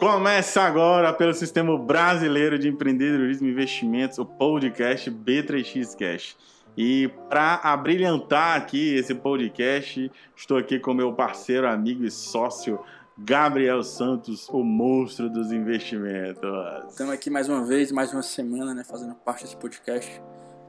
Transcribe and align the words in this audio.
Começa 0.00 0.62
agora 0.62 1.12
pelo 1.12 1.34
Sistema 1.34 1.76
Brasileiro 1.76 2.58
de 2.58 2.66
Empreendedorismo 2.66 3.46
e 3.46 3.50
Investimentos, 3.50 4.16
o 4.16 4.24
podcast 4.24 5.10
B3X 5.10 5.94
Cash. 5.94 6.38
E 6.74 7.08
para 7.28 7.56
abrilhantar 7.56 8.56
aqui 8.56 8.94
esse 8.94 9.14
podcast, 9.14 10.10
estou 10.34 10.56
aqui 10.56 10.78
com 10.78 10.94
meu 10.94 11.12
parceiro, 11.12 11.68
amigo 11.68 12.02
e 12.02 12.10
sócio 12.10 12.80
Gabriel 13.18 13.82
Santos, 13.82 14.48
o 14.48 14.64
monstro 14.64 15.28
dos 15.28 15.52
investimentos. 15.52 16.50
Estamos 16.88 17.12
aqui 17.12 17.28
mais 17.28 17.46
uma 17.46 17.62
vez, 17.66 17.92
mais 17.92 18.10
uma 18.10 18.22
semana, 18.22 18.72
né, 18.72 18.82
fazendo 18.82 19.14
parte 19.16 19.44
desse 19.44 19.56
podcast, 19.58 20.10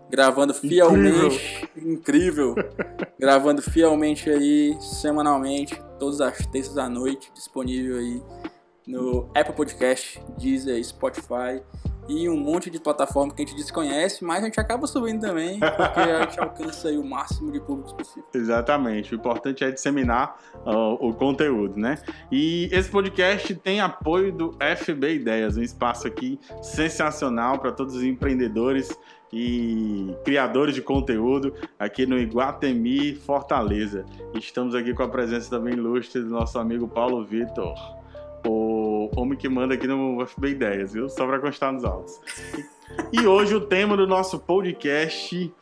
gravando 0.10 0.54
fielmente, 0.54 1.70
incrível, 1.78 2.52
incrível 2.52 2.56
gravando 3.18 3.62
fielmente 3.62 4.30
aí, 4.30 4.76
semanalmente, 4.82 5.82
todas 5.98 6.20
as 6.20 6.46
terças 6.48 6.78
à 6.78 6.90
noite, 6.90 7.32
disponível 7.34 7.98
aí 7.98 8.22
no 8.88 9.30
Apple 9.36 9.54
Podcast, 9.54 10.22
Deezer, 10.38 10.84
Spotify 10.84 11.62
e 12.08 12.28
um 12.28 12.38
monte 12.38 12.70
de 12.70 12.80
plataforma 12.80 13.34
que 13.34 13.42
a 13.42 13.46
gente 13.46 13.56
desconhece, 13.56 14.24
mas 14.24 14.42
a 14.42 14.46
gente 14.46 14.60
acaba 14.60 14.88
subindo 14.88 15.22
também, 15.22 15.60
porque 15.60 16.00
a 16.00 16.22
gente 16.24 16.40
alcança 16.42 16.90
o 16.90 17.04
máximo 17.04 17.52
de 17.52 17.60
público 17.60 17.96
possível. 17.96 18.24
Exatamente. 18.34 19.14
O 19.14 19.16
importante 19.16 19.64
é 19.64 19.72
disseminar 19.72 20.38
uh, 20.66 20.94
o 21.00 21.14
conteúdo, 21.14 21.80
né? 21.80 21.98
E 22.32 22.70
esse 22.72 22.90
podcast 22.90 23.54
tem 23.56 23.80
apoio 23.80 24.32
do 24.32 24.58
FB 24.78 25.16
Ideias, 25.16 25.58
um 25.58 25.62
espaço 25.62 26.08
aqui 26.08 26.40
sensacional 26.62 27.60
para 27.60 27.72
todos 27.72 27.96
os 27.96 28.04
empreendedores 28.04 28.98
e 29.32 30.14
criadores 30.26 30.76
de 30.76 30.82
conteúdo 30.82 31.54
aqui 31.80 32.06
no 32.06 32.18
Iguatemi, 32.20 33.16
Fortaleza. 33.16 34.06
Estamos 34.34 34.76
aqui 34.76 34.94
com 34.94 35.04
a 35.04 35.08
presença 35.08 35.50
também 35.50 35.74
ilustre 35.74 36.22
do 36.22 36.30
nosso 36.30 36.60
amigo 36.60 36.88
Paulo 36.88 37.24
Vitor 37.24 38.01
homem 39.16 39.38
que 39.38 39.50
manda 39.50 39.74
aqui 39.74 39.88
no 39.88 40.26
FB 40.26 40.50
Ideias, 40.50 40.94
viu? 40.94 41.10
Só 41.10 41.26
para 41.26 41.40
constar 41.40 41.72
nos 41.74 41.84
autos. 41.84 42.20
E 43.12 43.26
hoje 43.26 43.56
o 43.56 43.62
tema 43.62 43.96
do 43.96 44.08
nosso 44.08 44.40
podcast 44.40 45.54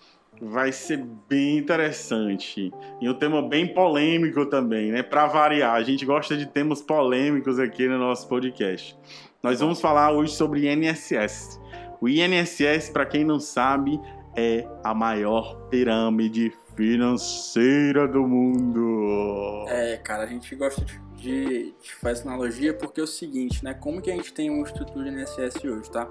vai 0.41 0.71
ser 0.71 1.05
bem 1.27 1.57
interessante 1.57 2.71
e 3.01 3.09
um 3.09 3.13
tema 3.13 3.41
bem 3.41 3.73
polêmico 3.73 4.45
também, 4.45 4.91
né? 4.91 5.03
Para 5.03 5.27
variar, 5.27 5.73
a 5.73 5.83
gente 5.83 6.05
gosta 6.05 6.37
de 6.37 6.45
temas 6.45 6.81
polêmicos 6.81 7.59
aqui 7.59 7.87
no 7.87 7.97
nosso 7.97 8.27
podcast. 8.27 8.97
Nós 9.43 9.59
vamos 9.59 9.81
falar 9.81 10.11
hoje 10.11 10.33
sobre 10.33 10.71
INSS. 10.71 11.59
O 12.01 12.07
INSS, 12.07 12.89
para 12.89 13.05
quem 13.05 13.25
não 13.25 13.39
sabe, 13.39 13.99
é 14.35 14.65
a 14.83 14.93
maior 14.93 15.67
pirâmide 15.69 16.53
financeira 16.75 18.07
do 18.07 18.25
mundo. 18.25 19.65
É, 19.67 19.97
cara, 19.97 20.23
a 20.23 20.27
gente 20.27 20.55
gosta 20.55 20.83
de 20.85 21.08
de, 21.19 21.73
de 21.81 21.95
fazer 21.95 22.21
essa 22.21 22.29
analogia 22.29 22.73
porque 22.73 22.99
é 22.99 23.03
o 23.03 23.07
seguinte, 23.07 23.63
né? 23.63 23.73
Como 23.73 24.01
que 24.01 24.09
a 24.09 24.15
gente 24.15 24.33
tem 24.33 24.49
uma 24.49 24.65
estrutura 24.65 25.11
de 25.11 25.21
INSS 25.21 25.63
hoje, 25.63 25.91
tá? 25.91 26.09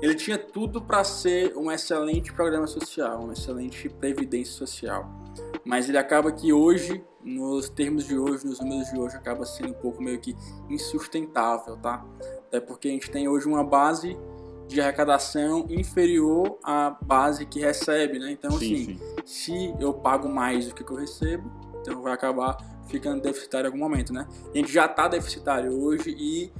Ele 0.00 0.14
tinha 0.14 0.36
tudo 0.36 0.80
para 0.80 1.02
ser 1.04 1.56
um 1.56 1.72
excelente 1.72 2.32
programa 2.32 2.66
social, 2.66 3.22
uma 3.22 3.32
excelente 3.32 3.88
previdência 3.88 4.52
social. 4.52 5.10
Mas 5.64 5.88
ele 5.88 5.96
acaba 5.96 6.30
que 6.30 6.52
hoje, 6.52 7.02
nos 7.24 7.68
termos 7.70 8.04
de 8.04 8.18
hoje, 8.18 8.46
nos 8.46 8.60
números 8.60 8.90
de 8.90 8.98
hoje, 8.98 9.16
acaba 9.16 9.46
sendo 9.46 9.70
um 9.70 9.80
pouco 9.80 10.02
meio 10.02 10.20
que 10.20 10.36
insustentável, 10.68 11.76
tá? 11.78 12.04
Até 12.46 12.60
porque 12.60 12.88
a 12.88 12.90
gente 12.90 13.10
tem 13.10 13.26
hoje 13.26 13.48
uma 13.48 13.64
base 13.64 14.16
de 14.68 14.80
arrecadação 14.80 15.64
inferior 15.70 16.58
à 16.62 16.90
base 17.00 17.46
que 17.46 17.60
recebe, 17.60 18.18
né? 18.18 18.32
Então, 18.32 18.50
sim, 18.52 18.74
assim, 18.74 19.00
sim. 19.24 19.24
se 19.24 19.74
eu 19.80 19.94
pago 19.94 20.28
mais 20.28 20.68
do 20.68 20.74
que 20.74 20.82
eu 20.82 20.96
recebo, 20.96 21.50
então 21.90 22.02
vai 22.02 22.12
acabar 22.12 22.56
ficando 22.88 23.22
deficitário 23.22 23.66
em 23.66 23.72
algum 23.72 23.78
momento, 23.78 24.12
né? 24.12 24.26
A 24.52 24.56
gente 24.56 24.72
já 24.72 24.86
está 24.86 25.08
deficitário 25.08 25.72
hoje 25.72 26.10
e 26.10 26.52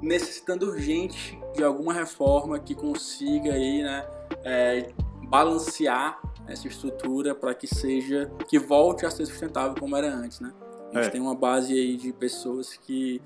necessitando 0.00 0.66
urgente 0.66 1.38
de 1.54 1.62
alguma 1.62 1.92
reforma 1.92 2.58
que 2.58 2.74
consiga 2.74 3.52
aí, 3.52 3.82
né, 3.82 4.04
é, 4.44 4.92
balancear 5.28 6.20
essa 6.48 6.66
estrutura 6.66 7.34
para 7.34 7.54
que 7.54 7.66
seja, 7.66 8.30
que 8.48 8.58
volte 8.58 9.06
a 9.06 9.10
ser 9.10 9.24
sustentável 9.26 9.74
como 9.78 9.96
era 9.96 10.12
antes, 10.12 10.40
né? 10.40 10.52
A 10.92 10.96
gente 10.96 11.06
é. 11.06 11.10
tem 11.10 11.20
uma 11.20 11.34
base 11.34 11.72
aí 11.72 11.96
de 11.96 12.12
pessoas 12.12 12.76
que 12.76 13.22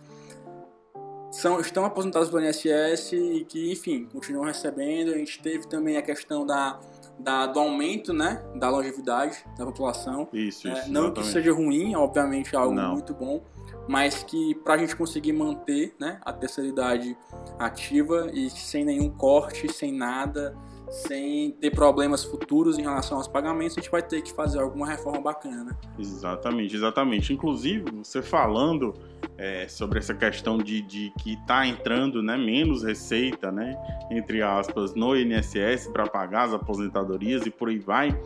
são, 1.32 1.58
estão 1.60 1.84
aposentadas 1.84 2.28
pelo 2.28 2.42
INSS 2.42 3.12
e 3.12 3.44
que, 3.48 3.72
enfim, 3.72 4.06
continuam 4.12 4.44
recebendo. 4.44 5.12
A 5.12 5.18
gente 5.18 5.42
teve 5.42 5.66
também 5.66 5.96
a 5.96 6.02
questão 6.02 6.46
da 6.46 6.78
da, 7.18 7.46
do 7.46 7.58
aumento 7.58 8.12
né, 8.12 8.42
da 8.54 8.68
longevidade 8.68 9.44
da 9.56 9.64
população. 9.64 10.28
Isso, 10.32 10.68
é, 10.68 10.72
isso. 10.72 10.92
não 10.92 11.12
que 11.12 11.24
seja 11.24 11.52
ruim, 11.52 11.94
obviamente 11.94 12.54
é 12.54 12.58
algo 12.58 12.74
não. 12.74 12.92
muito 12.92 13.14
bom, 13.14 13.42
mas 13.88 14.22
que 14.22 14.54
para 14.56 14.74
a 14.74 14.78
gente 14.78 14.94
conseguir 14.96 15.32
manter 15.32 15.94
né, 15.98 16.18
a 16.24 16.32
terceira 16.32 16.68
idade 16.68 17.16
ativa 17.58 18.30
e 18.32 18.50
sem 18.50 18.84
nenhum 18.84 19.10
corte, 19.10 19.72
sem 19.72 19.92
nada, 19.92 20.56
sem 20.90 21.50
ter 21.52 21.70
problemas 21.70 22.24
futuros 22.24 22.78
em 22.78 22.82
relação 22.82 23.18
aos 23.18 23.28
pagamentos, 23.28 23.76
a 23.76 23.80
gente 23.80 23.90
vai 23.90 24.02
ter 24.02 24.22
que 24.22 24.32
fazer 24.32 24.60
alguma 24.60 24.86
reforma 24.86 25.20
bacana. 25.20 25.64
Né? 25.64 25.76
Exatamente, 25.98 26.76
exatamente. 26.76 27.32
Inclusive, 27.32 27.84
você 27.92 28.22
falando 28.22 28.94
é, 29.36 29.66
sobre 29.68 29.98
essa 29.98 30.14
questão 30.14 30.58
de, 30.58 30.82
de 30.82 31.12
que 31.20 31.34
está 31.34 31.66
entrando 31.66 32.22
né, 32.22 32.36
menos 32.36 32.82
receita, 32.84 33.50
né, 33.50 33.76
entre 34.10 34.42
aspas, 34.42 34.94
no 34.94 35.16
INSS 35.16 35.88
para 35.92 36.06
pagar 36.06 36.44
as 36.44 36.54
aposentadorias 36.54 37.44
e 37.46 37.50
por 37.50 37.68
aí 37.68 37.78
vai. 37.78 38.18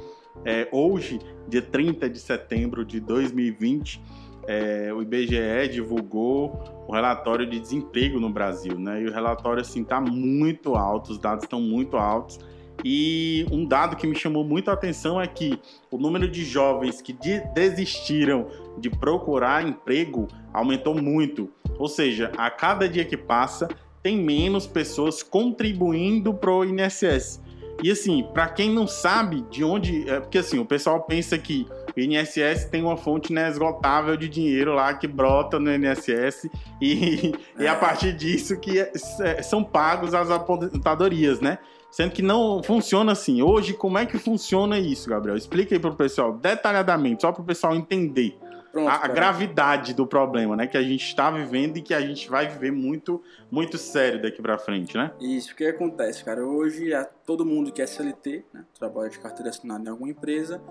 É, 0.44 0.68
hoje, 0.70 1.18
dia 1.48 1.62
30 1.62 2.08
de 2.08 2.18
setembro 2.18 2.84
de 2.84 3.00
2020, 3.00 4.00
é, 4.46 4.92
o 4.92 5.02
IBGE 5.02 5.68
divulgou 5.70 6.84
o 6.88 6.92
relatório 6.92 7.48
de 7.48 7.60
desemprego 7.60 8.18
no 8.18 8.30
Brasil, 8.30 8.78
né? 8.78 9.02
E 9.02 9.06
o 9.06 9.12
relatório 9.12 9.60
assim 9.60 9.82
está 9.82 10.00
muito 10.00 10.74
alto, 10.74 11.12
os 11.12 11.18
dados 11.18 11.44
estão 11.44 11.60
muito 11.60 11.96
altos. 11.96 12.38
E 12.84 13.46
um 13.50 13.64
dado 13.64 13.96
que 13.96 14.06
me 14.06 14.14
chamou 14.14 14.42
muito 14.42 14.70
a 14.70 14.74
atenção 14.74 15.20
é 15.20 15.26
que 15.26 15.58
o 15.90 15.98
número 15.98 16.28
de 16.28 16.44
jovens 16.44 17.02
que 17.02 17.12
de 17.12 17.40
desistiram 17.54 18.46
de 18.78 18.88
procurar 18.88 19.66
emprego 19.66 20.28
aumentou 20.52 20.94
muito. 20.94 21.50
Ou 21.78 21.88
seja, 21.88 22.32
a 22.36 22.50
cada 22.50 22.88
dia 22.88 23.04
que 23.04 23.16
passa, 23.16 23.68
tem 24.02 24.16
menos 24.16 24.66
pessoas 24.66 25.22
contribuindo 25.22 26.32
para 26.32 26.50
o 26.50 26.64
INSS. 26.64 27.40
E 27.82 27.90
assim, 27.90 28.22
para 28.34 28.48
quem 28.48 28.70
não 28.70 28.86
sabe 28.86 29.42
de 29.50 29.64
onde. 29.64 30.08
É, 30.08 30.20
porque 30.20 30.38
assim, 30.38 30.58
o 30.58 30.64
pessoal 30.64 31.02
pensa 31.02 31.38
que 31.38 31.66
o 31.96 32.00
INSS 32.00 32.66
tem 32.70 32.82
uma 32.82 32.96
fonte 32.96 33.32
inesgotável 33.32 34.16
de 34.16 34.28
dinheiro 34.28 34.74
lá 34.74 34.94
que 34.94 35.06
brota 35.06 35.58
no 35.58 35.72
INSS 35.72 36.48
e, 36.80 37.32
é. 37.58 37.64
e 37.64 37.66
a 37.66 37.74
partir 37.74 38.12
disso 38.12 38.58
que 38.58 38.78
é, 38.78 38.92
é, 39.20 39.42
são 39.42 39.62
pagos 39.62 40.14
as 40.14 40.30
aposentadorias, 40.30 41.40
né? 41.40 41.58
Sendo 41.90 42.12
que 42.12 42.22
não 42.22 42.62
funciona 42.62 43.12
assim. 43.12 43.42
Hoje, 43.42 43.74
como 43.74 43.98
é 43.98 44.06
que 44.06 44.16
funciona 44.16 44.78
isso, 44.78 45.10
Gabriel? 45.10 45.36
Explica 45.36 45.74
aí 45.74 45.80
para 45.80 45.90
o 45.90 45.96
pessoal, 45.96 46.32
detalhadamente, 46.32 47.22
só 47.22 47.32
para 47.32 47.42
o 47.42 47.44
pessoal 47.44 47.74
entender 47.74 48.38
Pronto, 48.70 48.88
a, 48.88 49.04
a 49.04 49.08
gravidade 49.08 49.92
do 49.92 50.06
problema, 50.06 50.56
né? 50.56 50.66
Que 50.66 50.76
a 50.76 50.82
gente 50.82 51.04
está 51.04 51.30
vivendo 51.30 51.76
e 51.76 51.82
que 51.82 51.92
a 51.92 52.00
gente 52.00 52.30
vai 52.30 52.46
viver 52.46 52.70
muito, 52.70 53.20
muito 53.50 53.76
sério 53.76 54.22
daqui 54.22 54.40
para 54.40 54.56
frente, 54.56 54.96
né? 54.96 55.10
Isso, 55.20 55.52
o 55.52 55.56
que 55.56 55.66
acontece, 55.66 56.24
cara? 56.24 56.44
Hoje, 56.44 56.90
todo 57.26 57.44
mundo 57.44 57.72
que 57.72 57.82
é 57.82 57.86
CLT, 57.86 58.44
né? 58.54 58.64
Trabalha 58.78 59.10
de 59.10 59.18
carteira 59.18 59.50
assinada 59.50 59.84
em 59.84 59.88
alguma 59.88 60.10
empresa, 60.10 60.62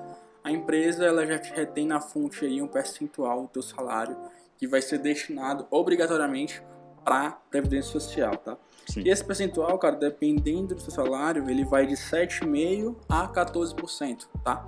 a 0.49 0.51
empresa 0.51 1.05
ela 1.05 1.25
já 1.25 1.37
te 1.37 1.53
retém 1.53 1.85
na 1.85 2.01
fonte 2.01 2.43
aí 2.43 2.61
um 2.61 2.67
percentual 2.67 3.43
do 3.43 3.47
teu 3.47 3.61
salário 3.61 4.17
que 4.57 4.67
vai 4.67 4.81
ser 4.81 4.97
destinado 4.97 5.67
obrigatoriamente 5.69 6.61
para 7.03 7.31
previdência 7.49 7.91
social, 7.91 8.35
tá? 8.37 8.57
Sim. 8.87 9.03
E 9.05 9.09
esse 9.09 9.23
percentual, 9.23 9.77
cara, 9.77 9.95
dependendo 9.95 10.75
do 10.75 10.81
seu 10.81 10.91
salário, 10.91 11.49
ele 11.49 11.63
vai 11.63 11.85
de 11.85 11.93
7,5 11.93 12.95
a 13.07 13.27
14%, 13.27 14.27
tá? 14.43 14.67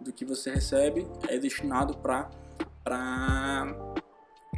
Do 0.00 0.12
que 0.12 0.24
você 0.24 0.50
recebe 0.50 1.06
é 1.28 1.38
destinado 1.38 1.96
para 1.96 2.28
para 2.84 3.74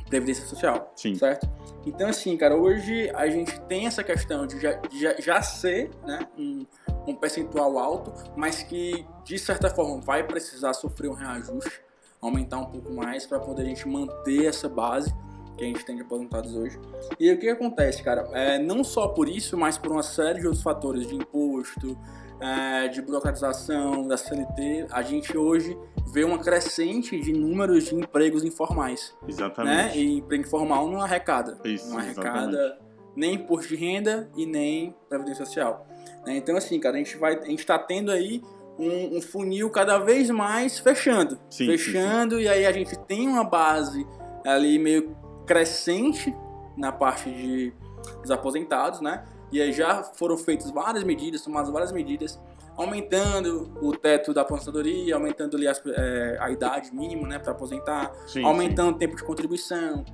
previdência 0.09 0.47
social, 0.47 0.93
Sim. 0.97 1.15
certo? 1.15 1.47
Então 1.85 2.09
assim, 2.09 2.37
cara, 2.39 2.57
hoje 2.57 3.11
a 3.15 3.29
gente 3.29 3.61
tem 3.63 3.87
essa 3.87 4.03
questão 4.03 4.47
de 4.47 4.59
já, 4.59 4.73
de 4.73 4.99
já, 4.99 5.15
já 5.21 5.43
ser, 5.43 5.91
né, 6.07 6.27
um, 6.39 6.65
um 7.07 7.15
percentual 7.15 7.79
alto, 7.79 8.13
mas 8.37 8.63
que 8.63 9.07
de 9.25 9.39
certa 9.39 9.71
forma 9.71 10.01
vai 10.01 10.25
precisar 10.25 10.73
sofrer 10.75 11.09
um 11.09 11.15
reajuste, 11.15 11.81
aumentar 12.21 12.59
um 12.59 12.67
pouco 12.67 12.93
mais 12.93 13.27
para 13.27 13.39
poder 13.39 13.63
a 13.63 13.67
gente 13.67 13.87
manter 13.87 14.47
essa 14.47 14.69
base 14.69 15.15
que 15.57 15.65
a 15.65 15.67
gente 15.67 15.85
tem 15.85 15.97
de 15.97 16.03
aposentados 16.03 16.55
hoje. 16.55 16.79
E 17.19 17.31
o 17.33 17.39
que 17.39 17.49
acontece, 17.49 18.03
cara? 18.03 18.29
É, 18.33 18.59
não 18.59 18.83
só 18.83 19.09
por 19.09 19.29
isso, 19.29 19.57
mas 19.57 19.79
por 19.79 19.93
uma 19.93 20.03
série 20.03 20.41
de 20.41 20.47
outros 20.47 20.63
fatores 20.63 21.07
de 21.07 21.15
imposto, 21.15 21.97
é, 22.41 22.89
de 22.89 23.01
burocratização 23.01 24.07
da 24.07 24.17
CLT, 24.17 24.87
a 24.91 25.03
gente 25.03 25.37
hoje 25.37 25.79
vê 26.13 26.25
uma 26.25 26.39
crescente 26.39 27.19
de 27.21 27.33
números 27.33 27.85
de 27.85 27.95
empregos 27.95 28.45
informais. 28.45 29.15
Exatamente. 29.27 29.97
Né? 29.97 29.97
E 29.97 30.19
emprego 30.19 30.45
informal 30.45 30.89
não 30.89 31.01
arrecada. 31.01 31.59
Isso, 31.65 31.89
não 31.91 31.99
arrecada 31.99 32.51
exatamente. 32.51 32.83
nem 33.17 33.35
imposto 33.35 33.69
de 33.69 33.77
renda 33.77 34.31
e 34.37 34.47
nem 34.47 34.95
previdência 35.09 35.45
social. 35.45 35.87
Né? 36.27 36.37
Então, 36.37 36.57
assim, 36.57 36.79
cara, 36.81 36.97
a 36.97 36.99
gente 36.99 37.17
vai, 37.17 37.37
a 37.39 37.45
gente 37.45 37.61
está 37.61 37.79
tendo 37.79 38.11
aí 38.11 38.43
um, 38.79 39.19
um, 39.19 39.23
funil 39.23 39.71
cada 39.71 39.99
vez 39.99 40.31
mais 40.31 40.79
fechando. 40.79 41.39
Sim, 41.51 41.67
fechando, 41.67 42.37
sim, 42.37 42.43
sim. 42.43 42.47
e 42.47 42.49
aí 42.49 42.67
a 42.67 42.73
gente 42.73 42.99
tem 43.01 43.29
uma 43.29 43.45
base 43.45 44.07
ali 44.45 44.79
meio 44.79 45.17
crescente 45.47 46.35
na 46.77 46.91
parte 46.91 47.31
de 47.31 47.73
dos 48.21 48.31
aposentados, 48.31 49.01
né? 49.01 49.25
E 49.51 49.61
aí 49.61 49.73
já 49.73 50.03
foram 50.03 50.37
feitas 50.37 50.71
várias 50.71 51.05
medidas, 51.05 51.43
tomadas 51.43 51.71
várias 51.71 51.93
medidas, 51.93 52.41
aumentando 52.77 53.71
o 53.81 53.97
teto 53.97 54.35
da 54.35 54.43
aposentadoria, 54.43 55.15
aumentando 55.15 55.57
ali 55.57 55.69
as, 55.69 55.81
é, 55.87 56.37
a 56.41 56.51
idade 56.51 56.95
mínima, 56.95 57.29
né, 57.29 57.39
para 57.39 57.53
aposentar, 57.53 58.13
aumentando 58.43 58.97
o 58.97 58.99
tempo 58.99 59.17
de 59.17 59.23
contribuição, 59.23 60.05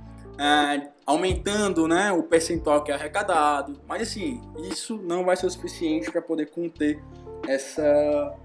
é, 0.41 0.89
aumentando, 1.05 1.87
né, 1.87 2.11
o 2.11 2.23
percentual 2.23 2.83
que 2.83 2.91
é 2.91 2.95
arrecadado. 2.95 3.79
Mas 3.87 4.01
assim, 4.01 4.41
isso 4.71 4.97
não 4.97 5.23
vai 5.23 5.37
ser 5.37 5.45
o 5.45 5.51
suficiente 5.51 6.09
para 6.09 6.21
poder 6.21 6.47
conter 6.47 6.99
essa 7.47 8.35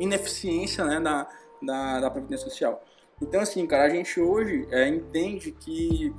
ineficiência, 0.00 0.84
né, 0.84 0.98
da, 0.98 1.28
da, 1.62 2.00
da 2.00 2.10
previdência 2.10 2.48
social. 2.48 2.82
Então 3.22 3.40
assim, 3.40 3.64
cara, 3.68 3.84
a 3.84 3.88
gente 3.88 4.20
hoje 4.20 4.66
é, 4.72 4.88
entende 4.88 5.52
que 5.52 6.12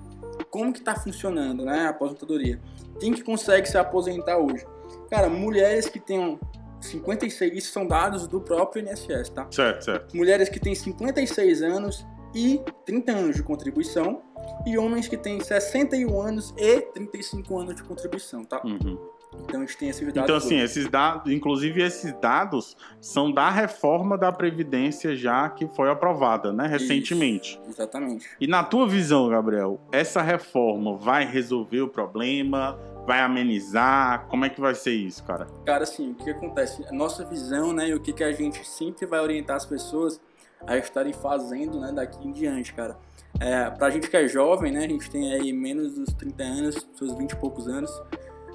como 0.50 0.72
que 0.72 0.80
está 0.80 0.96
funcionando, 0.96 1.66
né, 1.66 1.82
a 1.82 1.90
aposentadoria. 1.90 2.60
Quem 2.98 3.14
que 3.14 3.22
consegue 3.22 3.68
se 3.68 3.78
aposentar 3.78 4.38
hoje? 4.38 4.66
Cara, 5.10 5.28
mulheres 5.28 5.90
que 5.90 6.00
tenham 6.00 6.40
56, 6.80 7.58
isso 7.58 7.74
são 7.74 7.86
dados 7.86 8.26
do 8.26 8.40
próprio 8.40 8.84
INSS, 8.84 9.30
tá? 9.30 9.48
Certo, 9.52 9.84
certo. 9.84 10.16
Mulheres 10.16 10.48
que 10.48 10.60
têm 10.62 10.74
56 10.74 11.62
anos 11.62 12.06
e 12.34 12.62
30 12.86 13.12
anos 13.12 13.36
de 13.36 13.44
contribuição 13.44 14.22
e 14.66 14.78
homens 14.78 15.08
que 15.08 15.18
têm 15.18 15.40
61 15.40 16.22
anos 16.22 16.54
e 16.58 16.82
35 16.82 17.58
anos 17.58 17.76
de 17.76 17.84
contribuição, 17.84 18.44
tá? 18.44 18.62
Uhum. 18.64 18.98
Então 19.44 19.62
a 19.62 19.66
gente 19.66 19.78
tem 19.78 19.90
esses 19.90 20.06
dados. 20.08 20.24
Então, 20.24 20.36
assim, 20.36 20.60
esses 20.60 20.88
dados, 20.88 21.32
inclusive 21.32 21.82
esses 21.82 22.14
dados 22.20 22.76
são 23.00 23.32
da 23.32 23.50
reforma 23.50 24.18
da 24.18 24.32
Previdência 24.32 25.16
já 25.16 25.50
que 25.50 25.68
foi 25.68 25.90
aprovada, 25.90 26.52
né, 26.52 26.68
recentemente. 26.68 27.60
Isso, 27.62 27.70
exatamente. 27.70 28.28
E 28.40 28.48
na 28.48 28.64
tua 28.64 28.88
visão, 28.88 29.30
Gabriel, 29.30 29.80
essa 29.92 30.22
reforma 30.22 30.98
vai 30.98 31.26
resolver 31.26 31.82
o 31.82 31.88
problema? 31.88 32.80
Vai 33.06 33.22
amenizar? 33.22 34.28
Como 34.28 34.46
é 34.46 34.50
que 34.50 34.60
vai 34.60 34.76
ser 34.76 34.94
isso, 34.94 35.24
cara? 35.24 35.48
Cara, 35.66 35.84
assim, 35.84 36.12
o 36.12 36.16
que 36.16 36.30
acontece? 36.30 36.84
A 36.88 36.92
nossa 36.92 37.24
visão, 37.26 37.72
né, 37.74 37.90
e 37.90 37.94
o 37.94 38.00
que, 38.00 38.14
que 38.14 38.24
a 38.24 38.32
gente 38.32 38.68
sempre 38.68 39.06
vai 39.06 39.20
orientar 39.20 39.56
as 39.56 39.66
pessoas 39.66 40.20
a 40.66 40.78
estarem 40.78 41.14
fazendo, 41.14 41.80
né, 41.80 41.92
daqui 41.92 42.28
em 42.28 42.32
diante, 42.32 42.74
cara. 42.74 42.98
É, 43.40 43.70
pra 43.70 43.90
gente 43.90 44.10
que 44.10 44.18
é 44.18 44.28
jovem, 44.28 44.72
né, 44.72 44.86
a 44.86 44.88
gente 44.88 45.10
tem 45.10 45.34
aí 45.34 45.54
menos 45.54 45.94
dos 45.94 46.14
30 46.14 46.44
anos, 46.44 46.88
seus 46.96 47.14
20 47.14 47.32
e 47.32 47.36
poucos 47.36 47.68
anos, 47.68 47.92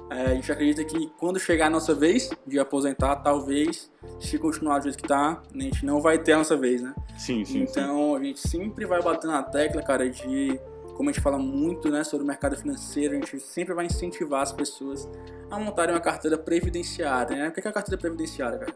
é, 0.09 0.21
a 0.21 0.35
gente 0.35 0.51
acredita 0.51 0.83
que 0.83 1.07
quando 1.17 1.39
chegar 1.39 1.67
a 1.67 1.69
nossa 1.69 1.95
vez 1.95 2.29
de 2.45 2.59
aposentar, 2.59 3.15
talvez, 3.17 3.89
se 4.19 4.37
continuar 4.37 4.77
do 4.77 4.83
jeito 4.83 4.97
que 4.97 5.07
tá, 5.07 5.41
a 5.53 5.59
gente 5.59 5.85
não 5.85 5.99
vai 5.99 6.19
ter 6.19 6.33
a 6.33 6.37
nossa 6.37 6.55
vez, 6.55 6.81
né? 6.81 6.93
Sim, 7.17 7.43
sim. 7.43 7.63
Então 7.63 8.13
sim. 8.13 8.15
a 8.15 8.23
gente 8.23 8.39
sempre 8.47 8.85
vai 8.85 9.01
bater 9.01 9.27
na 9.27 9.41
tecla, 9.41 9.81
cara, 9.81 10.09
de. 10.09 10.59
Como 10.95 11.09
a 11.09 11.11
gente 11.11 11.21
fala 11.21 11.37
muito 11.37 11.89
né, 11.89 12.05
sobre 12.05 12.23
o 12.23 12.27
mercado 12.27 12.55
financeiro, 12.55 13.13
a 13.13 13.19
gente 13.19 13.37
sempre 13.41 13.73
vai 13.73 13.85
incentivar 13.85 14.41
as 14.41 14.53
pessoas 14.53 15.09
a 15.51 15.59
montarem 15.59 15.93
uma 15.93 15.99
carteira 15.99 16.37
previdenciária. 16.37 17.35
Né? 17.35 17.49
O 17.49 17.51
que 17.51 17.59
é 17.59 17.69
a 17.69 17.73
carteira 17.73 17.99
previdenciária, 17.99 18.59
cara? 18.59 18.73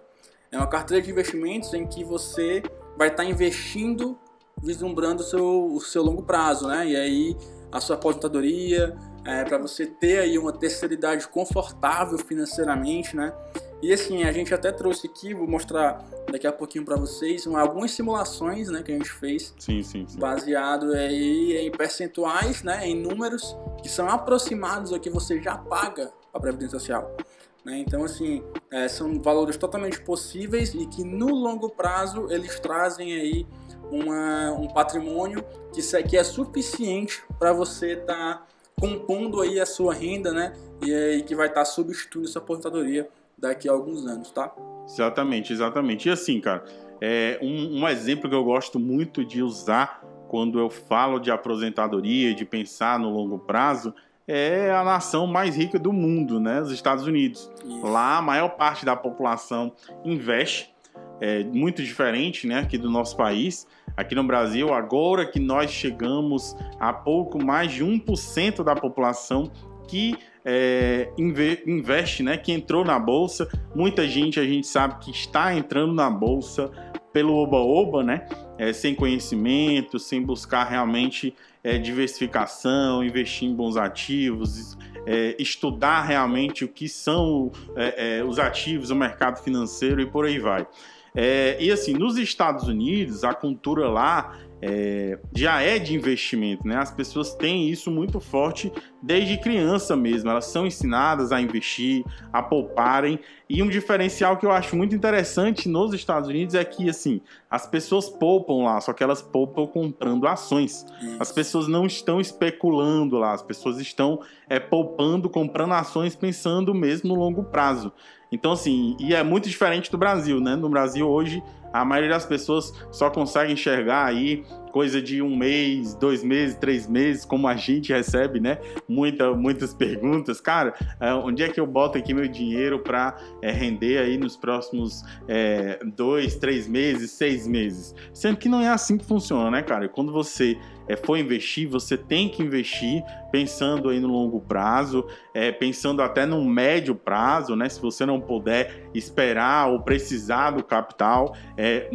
É 0.51 0.57
uma 0.57 0.67
carteira 0.67 1.01
de 1.01 1.09
investimentos 1.09 1.73
em 1.73 1.87
que 1.87 2.03
você 2.03 2.61
vai 2.97 3.09
estar 3.09 3.23
tá 3.23 3.29
investindo 3.29 4.17
vislumbrando 4.61 5.21
o 5.21 5.25
seu, 5.25 5.65
o 5.73 5.79
seu 5.79 6.03
longo 6.03 6.23
prazo, 6.23 6.67
né? 6.67 6.87
E 6.87 6.95
aí 6.95 7.37
a 7.71 7.79
sua 7.79 7.95
aposentadoria, 7.95 8.95
é, 9.25 9.43
para 9.43 9.57
você 9.57 9.85
ter 9.85 10.19
aí 10.19 10.37
uma 10.37 10.51
terceira 10.51 10.93
idade 10.93 11.27
confortável 11.27 12.17
financeiramente, 12.17 13.15
né? 13.15 13.33
E 13.81 13.93
assim, 13.93 14.23
a 14.23 14.31
gente 14.31 14.53
até 14.53 14.71
trouxe 14.71 15.07
aqui, 15.07 15.33
vou 15.33 15.47
mostrar 15.47 16.05
daqui 16.29 16.45
a 16.45 16.51
pouquinho 16.51 16.83
para 16.83 16.97
vocês, 16.97 17.47
um, 17.47 17.55
algumas 17.55 17.91
simulações 17.91 18.67
né, 18.67 18.83
que 18.83 18.91
a 18.91 18.95
gente 18.95 19.09
fez. 19.09 19.53
Sim, 19.57 19.81
sim, 19.81 20.05
sim. 20.05 20.19
Baseado 20.19 20.91
aí 20.91 21.57
em 21.57 21.71
percentuais, 21.71 22.61
né, 22.61 22.85
em 22.85 22.95
números 22.95 23.55
que 23.81 23.87
são 23.87 24.09
aproximados 24.09 24.91
ao 24.91 24.99
que 24.99 25.09
você 25.09 25.41
já 25.41 25.57
paga 25.57 26.11
a 26.33 26.39
Previdência 26.39 26.79
Social. 26.79 27.15
Né? 27.63 27.79
Então, 27.79 28.03
assim, 28.03 28.43
é, 28.71 28.87
são 28.87 29.21
valores 29.21 29.57
totalmente 29.57 30.01
possíveis 30.01 30.73
e 30.73 30.85
que 30.85 31.03
no 31.03 31.33
longo 31.33 31.69
prazo 31.69 32.27
eles 32.31 32.59
trazem 32.59 33.13
aí 33.13 33.47
uma, 33.91 34.51
um 34.51 34.67
patrimônio 34.67 35.43
que, 35.73 35.81
que 36.03 36.17
é 36.17 36.23
suficiente 36.23 37.21
para 37.37 37.51
você 37.51 37.93
estar 37.93 38.35
tá 38.35 38.47
compondo 38.79 39.41
aí 39.41 39.59
a 39.59 39.65
sua 39.65 39.93
renda, 39.93 40.31
né? 40.31 40.53
E 40.81 40.93
aí 40.93 41.23
que 41.23 41.35
vai 41.35 41.47
estar 41.47 41.61
tá 41.61 41.65
substituindo 41.65 42.29
essa 42.29 42.39
aposentadoria 42.39 43.09
daqui 43.37 43.67
a 43.67 43.71
alguns 43.71 44.05
anos, 44.05 44.31
tá? 44.31 44.53
Exatamente, 44.85 45.51
exatamente. 45.51 46.07
E 46.07 46.11
assim, 46.11 46.39
cara, 46.39 46.63
é 47.01 47.39
um, 47.41 47.81
um 47.81 47.87
exemplo 47.87 48.29
que 48.29 48.35
eu 48.35 48.43
gosto 48.43 48.79
muito 48.79 49.23
de 49.25 49.41
usar 49.41 50.01
quando 50.27 50.59
eu 50.59 50.69
falo 50.69 51.19
de 51.19 51.31
aposentadoria, 51.31 52.33
de 52.33 52.45
pensar 52.45 52.99
no 52.99 53.09
longo 53.09 53.39
prazo, 53.39 53.93
é 54.31 54.71
a 54.71 54.83
nação 54.83 55.25
mais 55.25 55.57
rica 55.57 55.79
do 55.79 55.91
mundo, 55.91 56.39
né? 56.39 56.61
Os 56.61 56.71
Estados 56.71 57.07
Unidos. 57.07 57.51
Isso. 57.65 57.81
Lá 57.81 58.19
a 58.19 58.21
maior 58.21 58.49
parte 58.49 58.85
da 58.85 58.95
população 58.95 59.73
investe 60.05 60.71
é, 61.19 61.43
muito 61.45 61.81
diferente 61.81 62.45
né, 62.45 62.59
aqui 62.59 62.77
do 62.77 62.91
nosso 62.91 63.17
país. 63.17 63.67
Aqui 63.97 64.13
no 64.13 64.23
Brasil, 64.23 64.71
agora 64.71 65.25
que 65.25 65.39
nós 65.39 65.71
chegamos 65.71 66.55
a 66.79 66.93
pouco 66.93 67.43
mais 67.43 67.71
de 67.71 67.83
1% 67.83 68.63
da 68.63 68.75
população 68.75 69.51
que 69.87 70.15
é, 70.45 71.11
investe, 71.17 72.21
né, 72.21 72.37
que 72.37 72.51
entrou 72.51 72.85
na 72.85 72.99
bolsa. 72.99 73.49
Muita 73.75 74.07
gente 74.07 74.39
a 74.39 74.45
gente 74.45 74.67
sabe 74.67 74.99
que 74.99 75.09
está 75.09 75.55
entrando 75.55 75.93
na 75.93 76.09
bolsa 76.09 76.69
pelo 77.11 77.35
oba-oba, 77.35 78.03
né? 78.03 78.27
É, 78.59 78.73
sem 78.73 78.93
conhecimento, 78.93 79.97
sem 79.97 80.21
buscar 80.21 80.65
realmente 80.65 81.33
é, 81.63 81.77
diversificação, 81.77 83.03
investir 83.03 83.47
em 83.47 83.55
bons 83.55 83.77
ativos, 83.77 84.77
é, 85.05 85.35
estudar 85.39 86.03
realmente 86.03 86.65
o 86.65 86.67
que 86.67 86.87
são 86.87 87.51
é, 87.75 88.19
é, 88.19 88.23
os 88.23 88.37
ativos, 88.37 88.89
o 88.89 88.95
mercado 88.95 89.41
financeiro 89.41 90.01
e 90.01 90.05
por 90.05 90.25
aí 90.25 90.37
vai. 90.39 90.67
É, 91.15 91.57
e 91.59 91.71
assim, 91.71 91.93
nos 91.93 92.17
Estados 92.17 92.67
Unidos, 92.67 93.23
a 93.23 93.33
cultura 93.33 93.89
lá 93.89 94.37
é, 94.61 95.17
já 95.33 95.61
é 95.61 95.79
de 95.79 95.95
investimento, 95.95 96.67
né? 96.67 96.75
As 96.75 96.91
pessoas 96.91 97.33
têm 97.33 97.69
isso 97.69 97.89
muito 97.89 98.19
forte 98.19 98.71
desde 99.01 99.37
criança 99.37 99.95
mesmo. 99.95 100.29
Elas 100.29 100.45
são 100.45 100.67
ensinadas 100.67 101.31
a 101.31 101.39
investir, 101.39 102.03
a 102.33 102.43
pouparem. 102.43 103.19
E 103.49 103.63
um 103.63 103.69
diferencial 103.69 104.37
que 104.37 104.45
eu 104.45 104.51
acho 104.51 104.75
muito 104.75 104.93
interessante 104.93 105.69
nos 105.69 105.93
Estados 105.93 106.27
Unidos 106.27 106.55
é 106.55 106.63
que, 106.63 106.89
assim, 106.89 107.21
as 107.49 107.65
pessoas 107.65 108.09
poupam 108.09 108.63
lá, 108.63 108.79
só 108.81 108.91
que 108.91 109.03
elas 109.03 109.21
poupam 109.21 109.65
comprando 109.65 110.27
ações. 110.27 110.85
As 111.19 111.31
pessoas 111.31 111.67
não 111.67 111.85
estão 111.85 112.19
especulando 112.19 113.17
lá, 113.17 113.33
as 113.33 113.41
pessoas 113.41 113.79
estão 113.79 114.19
é, 114.49 114.59
poupando, 114.59 115.29
comprando 115.29 115.73
ações, 115.73 116.15
pensando 116.15 116.73
mesmo 116.73 117.09
no 117.09 117.15
longo 117.15 117.43
prazo. 117.45 117.93
Então, 118.31 118.51
assim, 118.51 118.95
e 118.99 119.15
é 119.15 119.23
muito 119.23 119.49
diferente 119.49 119.89
do 119.89 119.97
Brasil, 119.97 120.39
né? 120.39 120.55
No 120.55 120.69
Brasil, 120.69 121.07
hoje, 121.07 121.41
a 121.73 121.85
maioria 121.85 122.11
das 122.11 122.25
pessoas 122.25 122.73
só 122.91 123.09
consegue 123.09 123.53
enxergar 123.53 124.05
aí 124.05 124.43
coisa 124.71 125.01
de 125.01 125.21
um 125.21 125.35
mês, 125.35 125.93
dois 125.95 126.23
meses, 126.23 126.55
três 126.55 126.87
meses, 126.87 127.25
como 127.25 127.47
a 127.47 127.55
gente 127.55 127.91
recebe, 127.91 128.39
né? 128.39 128.59
Muita, 128.87 129.33
muitas 129.33 129.73
perguntas. 129.73 130.39
Cara, 130.39 130.73
é, 130.99 131.13
onde 131.13 131.43
é 131.43 131.49
que 131.49 131.59
eu 131.59 131.67
boto 131.67 131.97
aqui 131.97 132.13
meu 132.13 132.27
dinheiro 132.27 132.79
para 132.79 133.17
é, 133.41 133.51
render 133.51 133.97
aí 133.97 134.17
nos 134.17 134.37
próximos 134.37 135.03
é, 135.27 135.79
dois, 135.95 136.35
três 136.35 136.67
meses, 136.67 137.11
seis 137.11 137.47
meses? 137.47 137.93
Sendo 138.13 138.37
que 138.37 138.47
não 138.47 138.61
é 138.61 138.69
assim 138.69 138.97
que 138.97 139.05
funciona, 139.05 139.51
né, 139.51 139.61
cara? 139.61 139.89
quando 139.89 140.11
você 140.11 140.57
é, 140.89 140.95
for 140.95 141.17
investir, 141.17 141.67
você 141.67 141.95
tem 141.95 142.27
que 142.27 142.41
investir 142.41 143.03
pensando 143.31 143.89
aí 143.89 143.99
no 143.99 144.07
longo 144.07 144.41
prazo, 144.41 145.05
é, 145.35 145.51
pensando 145.51 146.01
até 146.01 146.25
no 146.25 146.43
médio 146.43 146.95
prazo, 146.95 147.55
né? 147.55 147.69
Se 147.69 147.79
você 147.79 148.05
não 148.05 148.19
puder 148.19 148.89
esperar 148.93 149.69
ou 149.69 149.81
precisar 149.81 150.49
do 150.51 150.63
capital 150.63 151.35
é, 151.55 151.89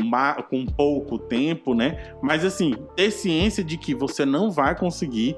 com 0.49 0.65
pouco 0.65 1.19
tempo, 1.19 1.75
né? 1.75 2.15
Mas 2.23 2.45
assim, 2.45 2.64
ter 2.97 3.11
ciência 3.11 3.65
de 3.65 3.77
que 3.77 3.95
você 3.95 4.25
não 4.25 4.51
vai 4.51 4.77
conseguir 4.77 5.37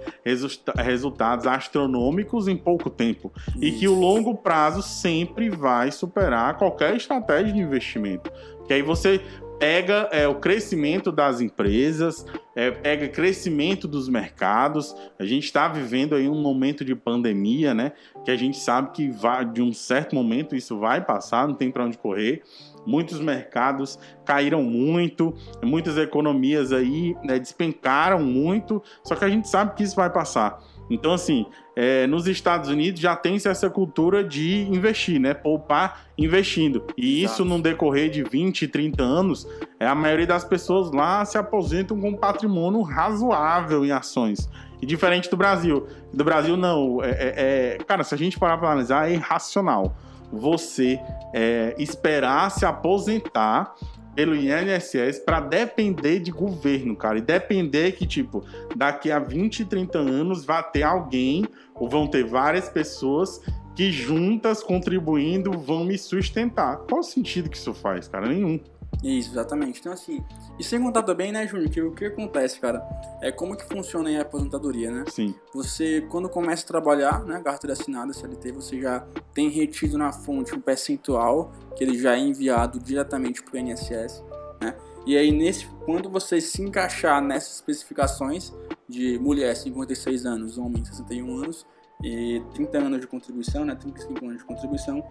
resultados 0.77 1.47
astronômicos 1.47 2.49
em 2.49 2.57
pouco 2.57 2.91
tempo 2.91 3.33
Isso. 3.49 3.59
e 3.65 3.73
que 3.73 3.89
o 3.89 3.95
longo 3.95 4.35
prazo 4.35 4.83
sempre 4.83 5.49
vai 5.49 5.91
superar 5.91 6.59
qualquer 6.59 6.97
estratégia 6.97 7.53
de 7.53 7.61
investimento. 7.61 8.31
Que 8.67 8.75
aí 8.75 8.83
você 8.83 9.21
pega 9.59 10.09
é, 10.13 10.29
o 10.29 10.35
crescimento 10.35 11.11
das 11.11 11.41
empresas, 11.41 12.27
é, 12.55 12.71
pega 12.71 13.09
crescimento 13.09 13.89
dos 13.89 14.09
mercados. 14.09 14.95
A 15.19 15.25
gente 15.25 15.45
está 15.45 15.69
vivendo 15.69 16.15
aí 16.15 16.29
um 16.29 16.41
momento 16.41 16.85
de 16.85 16.95
pandemia, 16.95 17.75
né? 17.75 17.93
Que 18.25 18.31
a 18.31 18.37
gente 18.37 18.59
sabe 18.59 18.91
que 18.93 19.11
vai, 19.11 19.45
de 19.45 19.63
um 19.63 19.73
certo 19.73 20.15
momento 20.15 20.55
isso 20.55 20.79
vai 20.79 21.05
passar, 21.05 21.47
não 21.47 21.55
tem 21.55 21.71
para 21.71 21.85
onde 21.85 21.99
correr. 21.99 22.43
Muitos 22.87 23.21
mercados 23.21 23.99
caíram 24.25 24.63
muito, 24.63 25.35
muitas 25.63 25.99
economias 25.99 26.73
aí 26.73 27.17
né, 27.25 27.39
despencaram 27.39 28.21
muito, 28.21 28.83
só 29.03 29.15
que 29.15 29.25
a 29.25 29.29
gente 29.29 29.49
sabe 29.49 29.75
que 29.75 29.83
isso 29.83 29.97
vai 29.97 30.11
passar. 30.11 30.61
Então, 30.89 31.13
assim, 31.13 31.47
é, 31.75 32.07
nos 32.07 32.27
Estados 32.27 32.71
Unidos 32.71 33.01
já 33.01 33.17
tem-se 33.17 33.49
essa 33.49 33.69
cultura 33.69 34.23
de 34.23 34.63
investir, 34.63 35.21
né? 35.21 35.35
Poupar 35.35 36.07
investindo. 36.17 36.85
E 36.97 37.23
Exato. 37.23 37.35
isso, 37.35 37.45
no 37.45 37.61
decorrer 37.61 38.09
de 38.09 38.23
20, 38.23 38.69
30 38.69 39.03
anos, 39.03 39.49
é, 39.81 39.87
a 39.87 39.95
maioria 39.95 40.27
das 40.27 40.45
pessoas 40.45 40.93
lá 40.93 41.25
se 41.25 41.37
aposentam 41.37 42.01
com 42.01 42.11
um 42.11 42.17
patrimônio 42.17 42.83
razoável 42.83 43.85
em 43.85 43.91
ações. 43.91 44.49
E 44.81 44.87
diferente 44.87 45.29
do 45.29 45.37
Brasil. 45.37 45.87
Do 46.13 46.23
Brasil, 46.23 46.57
não. 46.57 47.03
É, 47.03 47.11
é, 47.11 47.77
é 47.77 47.79
cara, 47.79 48.05
se 48.05 48.15
a 48.15 48.19
gente 48.19 48.39
parar 48.39 48.59
para 48.59 48.69
analisar, 48.69 49.11
é 49.11 49.15
irracional 49.15 49.97
você 50.33 51.01
é, 51.35 51.75
esperar 51.79 52.51
se 52.51 52.65
aposentar 52.65 53.75
pelo 54.15 54.35
INSS 54.35 55.19
para 55.25 55.41
depender 55.41 56.21
de 56.21 56.31
governo, 56.31 56.97
cara. 56.97 57.19
E 57.19 57.21
depender 57.21 57.93
que, 57.93 58.07
tipo, 58.07 58.43
daqui 58.75 59.13
a 59.13 59.19
20, 59.19 59.67
30 59.67 59.99
anos 59.99 60.45
vai 60.45 60.63
ter 60.71 60.83
alguém, 60.83 61.45
ou 61.75 61.89
vão 61.89 62.07
ter 62.07 62.25
várias 62.25 62.69
pessoas 62.69 63.41
que 63.75 63.93
juntas, 63.93 64.63
contribuindo, 64.63 65.53
vão 65.53 65.85
me 65.85 65.99
sustentar. 65.99 66.79
Qual 66.89 67.01
o 67.01 67.05
sentido 67.05 67.51
que 67.51 67.59
isso 67.59 67.75
faz, 67.75 68.09
cara? 68.09 68.27
Nenhum. 68.27 68.59
Isso, 69.03 69.31
exatamente. 69.31 69.81
Então, 69.81 69.93
assim, 69.93 70.25
e 70.59 70.65
sem 70.65 70.83
contar 70.83 71.03
também, 71.03 71.31
né, 71.31 71.47
Júnior, 71.47 71.71
que 71.71 71.81
o 71.81 71.93
que 71.93 72.07
acontece, 72.07 72.59
cara, 72.59 72.83
é 73.21 73.31
como 73.31 73.57
que 73.57 73.65
funciona 73.65 74.11
a 74.19 74.23
aposentadoria, 74.23 74.91
né? 74.91 75.05
Sim. 75.09 75.35
Você, 75.55 76.07
quando 76.11 76.29
começa 76.29 76.65
a 76.65 76.67
trabalhar, 76.67 77.25
né, 77.25 77.41
carteira 77.41 77.75
assinada, 77.75 78.13
CLT, 78.13 78.53
você 78.53 78.81
já 78.81 79.07
tem 79.35 79.49
retido 79.49 79.99
na 79.99 80.13
fonte 80.13 80.55
um 80.55 80.61
percentual 80.61 81.53
que 81.77 81.85
ele 81.85 81.99
já 81.99 82.17
é 82.17 82.19
enviado 82.19 82.81
diretamente 82.81 83.43
para 83.43 83.55
o 83.55 83.59
INSS, 83.59 84.25
né? 84.61 84.75
E 85.07 85.17
aí, 85.17 85.31
nesse, 85.31 85.67
quando 85.85 86.11
você 86.11 86.41
se 86.41 86.63
encaixar 86.63 87.23
nessas 87.23 87.57
especificações 87.57 88.53
de 88.89 89.19
mulher 89.21 89.55
56 89.55 90.27
anos, 90.27 90.59
homem 90.59 90.85
61 90.85 91.39
anos, 91.39 91.67
e 92.03 92.43
30 92.55 92.79
anos 92.79 93.01
de 93.01 93.07
contribuição, 93.07 93.65
né, 93.65 93.75
35 93.75 94.25
anos 94.25 94.39
de 94.39 94.45
contribuição, 94.45 95.03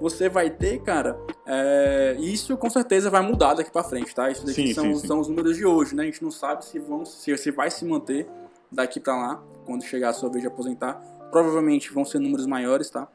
você 0.00 0.28
vai 0.28 0.50
ter, 0.50 0.82
cara, 0.82 1.18
é, 1.46 2.16
isso 2.18 2.56
com 2.56 2.68
certeza 2.68 3.08
vai 3.08 3.22
mudar 3.22 3.54
daqui 3.54 3.70
para 3.70 3.82
frente, 3.82 4.14
tá? 4.14 4.30
Isso 4.30 4.44
daqui 4.44 4.68
sim, 4.68 4.74
são, 4.74 4.84
sim, 4.84 4.94
sim. 4.96 5.06
são 5.06 5.20
os 5.20 5.28
números 5.28 5.56
de 5.56 5.64
hoje, 5.64 5.94
né? 5.94 6.02
A 6.02 6.06
gente 6.06 6.22
não 6.22 6.30
sabe 6.30 6.64
se 6.64 6.78
vão, 6.78 7.04
se, 7.04 7.36
se 7.36 7.50
vai 7.50 7.70
se 7.70 7.84
manter 7.84 8.28
daqui 8.70 9.00
para 9.00 9.16
lá, 9.16 9.42
quando 9.64 9.84
chegar 9.84 10.10
a 10.10 10.12
sua 10.12 10.30
vez 10.30 10.42
de 10.42 10.48
aposentar. 10.48 10.94
Provavelmente 11.30 11.92
vão 11.92 12.04
ser 12.04 12.18
números 12.18 12.46
maiores, 12.46 12.90
tá? 12.90 13.08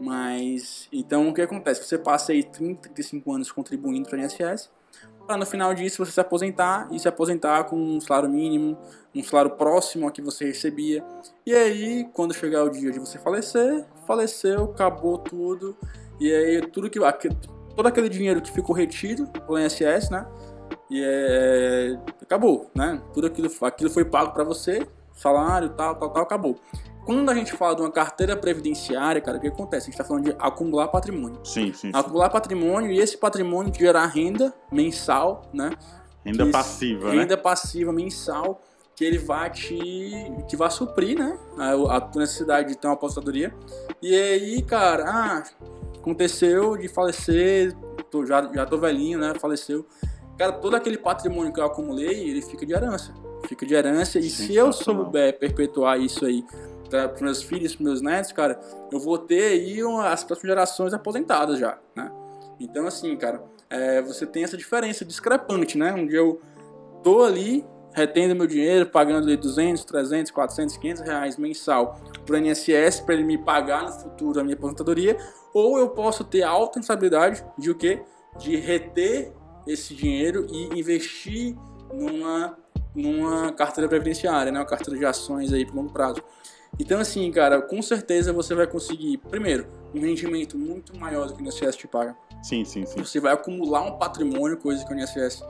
Mas, 0.00 0.88
então 0.92 1.28
o 1.28 1.34
que 1.34 1.42
acontece? 1.42 1.84
Você 1.84 1.96
passa 1.96 2.32
aí 2.32 2.42
30, 2.42 2.88
35 2.88 3.32
anos 3.32 3.52
contribuindo 3.52 4.08
para 4.08 4.18
o 4.18 4.22
INSS, 4.22 4.68
para 5.26 5.36
no 5.36 5.46
final 5.46 5.72
disso 5.74 6.04
você 6.04 6.12
se 6.12 6.20
aposentar 6.20 6.88
e 6.90 6.98
se 6.98 7.08
aposentar 7.08 7.64
com 7.64 7.76
um 7.76 8.00
salário 8.00 8.28
mínimo, 8.28 8.76
um 9.14 9.22
salário 9.22 9.52
próximo 9.52 10.06
ao 10.06 10.12
que 10.12 10.20
você 10.22 10.44
recebia. 10.46 11.04
E 11.46 11.54
aí, 11.54 12.08
quando 12.12 12.34
chegar 12.34 12.64
o 12.64 12.70
dia 12.70 12.90
de 12.90 12.98
você 12.98 13.18
falecer, 13.18 13.84
faleceu, 14.06 14.64
acabou 14.64 15.18
tudo. 15.18 15.76
E 16.20 16.32
aí 16.32 16.60
tudo 16.68 16.88
que 16.90 16.98
todo 17.74 17.86
aquele 17.86 18.08
dinheiro 18.08 18.40
que 18.40 18.52
ficou 18.52 18.74
retido 18.74 19.26
pelo 19.26 19.58
INSS, 19.58 20.10
né? 20.10 20.26
E 20.90 21.02
é, 21.02 21.98
acabou, 22.20 22.70
né? 22.74 23.00
Tudo 23.14 23.26
aquilo, 23.26 23.50
aquilo 23.62 23.90
foi 23.90 24.04
pago 24.04 24.32
para 24.32 24.44
você, 24.44 24.86
salário, 25.14 25.70
tal, 25.70 25.96
tal, 25.96 26.10
tal, 26.10 26.22
acabou. 26.22 26.60
Quando 27.04 27.28
a 27.30 27.34
gente 27.34 27.52
fala 27.52 27.74
de 27.74 27.82
uma 27.82 27.90
carteira 27.90 28.36
previdenciária, 28.36 29.20
cara, 29.20 29.38
o 29.38 29.40
que 29.40 29.48
acontece? 29.48 29.84
A 29.84 29.86
gente 29.86 29.94
está 29.94 30.04
falando 30.04 30.24
de 30.24 30.36
acumular 30.38 30.88
patrimônio. 30.88 31.40
Sim, 31.44 31.72
sim. 31.72 31.90
Acumular 31.92 32.26
sim. 32.26 32.32
patrimônio 32.32 32.92
e 32.92 32.98
esse 32.98 33.16
patrimônio 33.16 33.74
gerar 33.74 34.06
renda 34.06 34.54
mensal, 34.70 35.50
né? 35.52 35.70
Renda 36.24 36.46
que, 36.46 36.52
passiva, 36.52 37.06
renda 37.06 37.14
né? 37.14 37.22
Renda 37.22 37.36
passiva 37.36 37.92
mensal 37.92 38.60
que 38.94 39.04
ele 39.04 39.18
vai 39.18 39.50
te. 39.50 40.32
que 40.48 40.56
vai 40.56 40.70
suprir, 40.70 41.18
né? 41.18 41.36
A, 41.58 41.96
a 41.96 42.10
necessidade 42.14 42.68
de 42.68 42.76
ter 42.76 42.86
uma 42.86 42.94
apostadoria. 42.94 43.52
E 44.00 44.14
aí, 44.14 44.62
cara, 44.62 45.04
ah, 45.08 45.42
aconteceu 45.98 46.76
de 46.76 46.88
falecer, 46.88 47.74
tô, 48.10 48.24
já, 48.24 48.48
já 48.52 48.64
tô 48.64 48.78
velhinho, 48.78 49.18
né? 49.18 49.32
Faleceu. 49.40 49.84
Cara, 50.38 50.52
todo 50.52 50.76
aquele 50.76 50.98
patrimônio 50.98 51.52
que 51.52 51.60
eu 51.60 51.64
acumulei, 51.64 52.30
ele 52.30 52.42
fica 52.42 52.64
de 52.64 52.72
herança. 52.72 53.12
Fica 53.48 53.66
de 53.66 53.74
herança. 53.74 54.18
E 54.18 54.30
se 54.30 54.54
eu 54.54 54.72
souber 54.72 55.38
perpetuar 55.38 56.00
isso 56.00 56.24
aí 56.24 56.44
para 57.08 57.20
meus 57.20 57.42
filhos, 57.42 57.74
para 57.74 57.84
meus 57.84 58.00
netos, 58.00 58.32
cara, 58.32 58.58
eu 58.90 59.00
vou 59.00 59.18
ter 59.18 59.52
aí 59.52 59.80
as 60.04 60.24
próximas 60.24 60.50
gerações 60.50 60.94
aposentadas 60.94 61.58
já, 61.58 61.78
né? 61.96 62.10
Então, 62.60 62.86
assim, 62.86 63.16
cara, 63.16 63.42
é, 63.68 64.00
você 64.02 64.26
tem 64.26 64.44
essa 64.44 64.56
diferença 64.56 65.04
discrepante, 65.04 65.76
né? 65.76 65.92
Onde 65.92 66.14
eu 66.14 66.40
tô 67.02 67.24
ali 67.24 67.64
retendo 67.94 68.34
meu 68.34 68.46
dinheiro, 68.46 68.86
pagando 68.86 69.26
ali 69.26 69.36
200, 69.36 69.84
300, 69.84 70.30
400, 70.30 70.76
500 70.76 71.02
reais 71.02 71.36
mensal 71.36 72.00
para 72.24 72.34
o 72.34 72.38
INSS 72.38 73.00
para 73.00 73.14
ele 73.14 73.24
me 73.24 73.36
pagar 73.36 73.84
no 73.84 73.92
futuro 73.92 74.40
a 74.40 74.42
minha 74.44 74.56
aposentadoria, 74.56 75.16
ou 75.52 75.78
eu 75.78 75.90
posso 75.90 76.24
ter 76.24 76.42
alta 76.42 76.78
responsabilidade 76.78 77.44
de 77.58 77.70
o 77.70 77.74
quê? 77.74 78.02
De 78.38 78.56
reter 78.56 79.32
esse 79.66 79.94
dinheiro 79.94 80.46
e 80.50 80.78
investir 80.78 81.54
numa, 81.92 82.56
numa 82.94 83.52
carteira 83.52 83.88
previdenciária, 83.88 84.50
né? 84.50 84.58
uma 84.58 84.66
carteira 84.66 84.98
de 84.98 85.04
ações 85.04 85.52
aí 85.52 85.66
por 85.66 85.74
longo 85.76 85.92
prazo. 85.92 86.22
Então, 86.78 87.00
assim, 87.00 87.30
cara, 87.30 87.60
com 87.60 87.82
certeza 87.82 88.32
você 88.32 88.54
vai 88.54 88.66
conseguir, 88.66 89.18
primeiro, 89.18 89.66
um 89.94 90.00
rendimento 90.00 90.58
muito 90.58 90.98
maior 90.98 91.26
do 91.26 91.34
que 91.34 91.42
o 91.42 91.46
INSS 91.46 91.76
te 91.76 91.86
paga. 91.86 92.16
Sim, 92.42 92.64
sim, 92.64 92.86
sim. 92.86 93.04
Você 93.04 93.20
vai 93.20 93.32
acumular 93.32 93.82
um 93.82 93.98
patrimônio, 93.98 94.56
coisa 94.56 94.84
que 94.84 94.92
o 94.92 94.98
INSS 94.98 95.44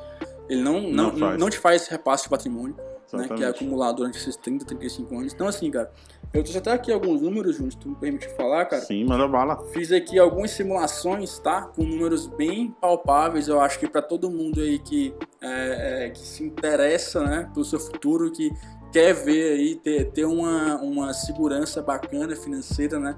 ele 0.48 0.62
não, 0.62 0.80
não, 0.82 1.12
não, 1.12 1.38
não 1.38 1.50
te 1.50 1.58
faz 1.58 1.82
esse 1.82 1.90
repasse 1.90 2.24
de 2.24 2.28
patrimônio, 2.28 2.76
né, 3.12 3.28
que 3.28 3.44
é 3.44 3.46
acumulado 3.46 3.96
durante 3.96 4.18
esses 4.18 4.36
30, 4.36 4.64
35 4.64 5.14
anos. 5.14 5.32
Então, 5.32 5.46
assim, 5.46 5.70
cara, 5.70 5.90
eu 6.32 6.42
trouxe 6.42 6.58
até 6.58 6.72
aqui 6.72 6.90
alguns 6.90 7.20
números, 7.20 7.56
Júnior, 7.56 7.72
se 7.72 7.78
tu 7.78 7.88
me 7.90 7.96
permite 7.96 8.28
falar, 8.30 8.64
cara. 8.66 8.82
Sim, 8.82 9.04
manda 9.04 9.28
bala. 9.28 9.62
Fiz 9.72 9.92
aqui 9.92 10.18
algumas 10.18 10.50
simulações, 10.50 11.38
tá? 11.38 11.62
Com 11.62 11.84
números 11.84 12.26
bem 12.26 12.70
palpáveis. 12.80 13.48
Eu 13.48 13.60
acho 13.60 13.78
que 13.78 13.86
para 13.86 14.02
todo 14.02 14.30
mundo 14.30 14.60
aí 14.60 14.78
que, 14.78 15.14
é, 15.40 16.06
é, 16.06 16.10
que 16.10 16.20
se 16.20 16.42
interessa, 16.42 17.22
né, 17.22 17.50
pelo 17.52 17.64
seu 17.64 17.78
futuro, 17.78 18.30
que 18.32 18.50
quer 18.92 19.14
ver 19.14 19.52
aí, 19.52 19.74
ter, 19.76 20.10
ter 20.10 20.24
uma, 20.26 20.76
uma 20.76 21.14
segurança 21.14 21.80
bacana 21.80 22.36
financeira, 22.36 22.98
né? 23.00 23.16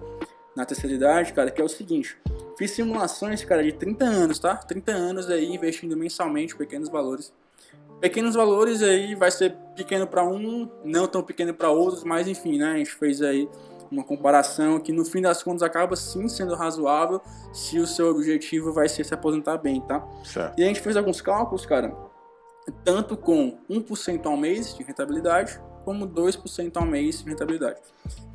Na 0.56 0.64
terceira 0.64 0.94
idade, 0.94 1.32
cara, 1.32 1.50
que 1.50 1.60
é 1.60 1.64
o 1.64 1.68
seguinte. 1.68 2.16
Fiz 2.56 2.70
simulações, 2.70 3.44
cara, 3.44 3.62
de 3.62 3.72
30 3.72 4.04
anos, 4.04 4.38
tá? 4.38 4.54
30 4.54 4.92
anos 4.92 5.28
aí 5.28 5.52
investindo 5.52 5.96
mensalmente 5.96 6.54
pequenos 6.54 6.88
valores. 6.88 7.32
Pequenos 8.00 8.36
valores 8.36 8.82
aí 8.82 9.16
vai 9.16 9.32
ser 9.32 9.56
pequeno 9.74 10.06
para 10.06 10.24
um, 10.24 10.70
não 10.84 11.08
tão 11.08 11.22
pequeno 11.22 11.52
para 11.52 11.70
outros, 11.70 12.04
mas 12.04 12.28
enfim, 12.28 12.58
né? 12.58 12.72
A 12.72 12.76
gente 12.76 12.92
fez 12.92 13.20
aí 13.20 13.48
uma 13.90 14.04
comparação 14.04 14.78
que 14.78 14.92
no 14.92 15.04
fim 15.04 15.22
das 15.22 15.42
contas 15.42 15.62
acaba 15.62 15.96
sim 15.96 16.28
sendo 16.28 16.54
razoável 16.54 17.20
se 17.52 17.78
o 17.78 17.86
seu 17.86 18.08
objetivo 18.08 18.72
vai 18.72 18.88
ser 18.88 19.04
se 19.04 19.14
aposentar 19.14 19.58
bem, 19.58 19.80
tá? 19.80 20.06
Certo. 20.24 20.58
E 20.58 20.62
a 20.62 20.66
gente 20.66 20.80
fez 20.80 20.96
alguns 20.96 21.20
cálculos, 21.20 21.66
cara, 21.66 21.96
tanto 22.84 23.16
com 23.16 23.58
1% 23.70 24.26
ao 24.26 24.36
mês 24.36 24.76
de 24.76 24.82
rentabilidade, 24.82 25.60
como 25.84 26.08
2% 26.08 26.76
ao 26.76 26.86
mês 26.86 27.22
de 27.22 27.28
rentabilidade, 27.28 27.80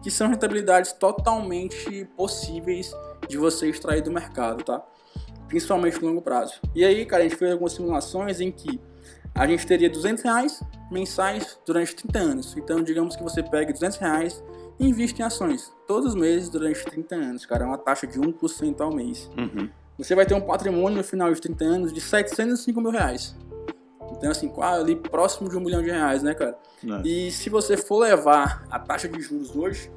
que 0.03 0.12
são 0.12 0.27
rentabilidades 0.27 0.93
totalmente 0.93 2.05
possíveis 2.15 2.93
de 3.27 3.38
você 3.38 3.69
extrair 3.69 4.01
do 4.01 4.12
mercado, 4.12 4.63
tá? 4.63 4.83
Principalmente 5.48 6.00
no 6.00 6.09
longo 6.09 6.21
prazo. 6.21 6.59
E 6.75 6.86
aí, 6.86 7.05
cara, 7.05 7.24
a 7.24 7.27
gente 7.27 7.38
fez 7.38 7.51
algumas 7.51 7.74
simulações 7.74 8.39
em 8.39 8.51
que 8.51 8.79
a 9.33 9.48
gente 9.48 9.65
teria 9.65 9.89
200 9.89 10.24
reais 10.24 10.63
mensais 10.91 11.57
durante 11.65 11.95
30 11.95 12.19
anos. 12.19 12.57
Então, 12.57 12.83
digamos 12.83 13.15
que 13.15 13.24
você 13.24 13.41
pegue 13.41 13.74
200 13.74 13.98
reais 13.98 14.43
e 14.79 14.88
investe 14.88 15.21
em 15.21 15.25
ações 15.25 15.74
todos 15.88 16.13
os 16.13 16.15
meses 16.15 16.50
durante 16.50 16.83
30 16.86 17.15
anos, 17.15 17.45
cara. 17.45 17.63
É 17.63 17.67
uma 17.67 17.77
taxa 17.77 18.05
de 18.05 18.19
1% 18.19 18.81
ao 18.81 18.93
mês. 18.93 19.29
Uhum. 19.38 19.69
Você 19.98 20.15
vai 20.15 20.25
ter 20.25 20.33
um 20.33 20.41
patrimônio 20.41 20.98
no 20.98 21.03
final 21.03 21.33
de 21.33 21.41
30 21.41 21.65
anos 21.65 21.93
de 21.93 22.00
705 22.00 22.79
mil 22.79 22.91
reais. 22.91 23.36
Então, 24.11 24.31
assim, 24.31 24.49
quase 24.49 24.81
ali 24.81 24.95
próximo 24.95 25.49
de 25.49 25.57
um 25.57 25.59
milhão 25.59 25.81
de 25.81 25.89
reais, 25.89 26.23
né, 26.23 26.33
cara? 26.33 26.57
É. 26.83 27.07
E 27.07 27.31
se 27.31 27.49
você 27.49 27.77
for 27.77 27.99
levar 27.99 28.65
a 28.69 28.79
taxa 28.79 29.07
de 29.07 29.21
juros 29.21 29.55
hoje, 29.55 29.91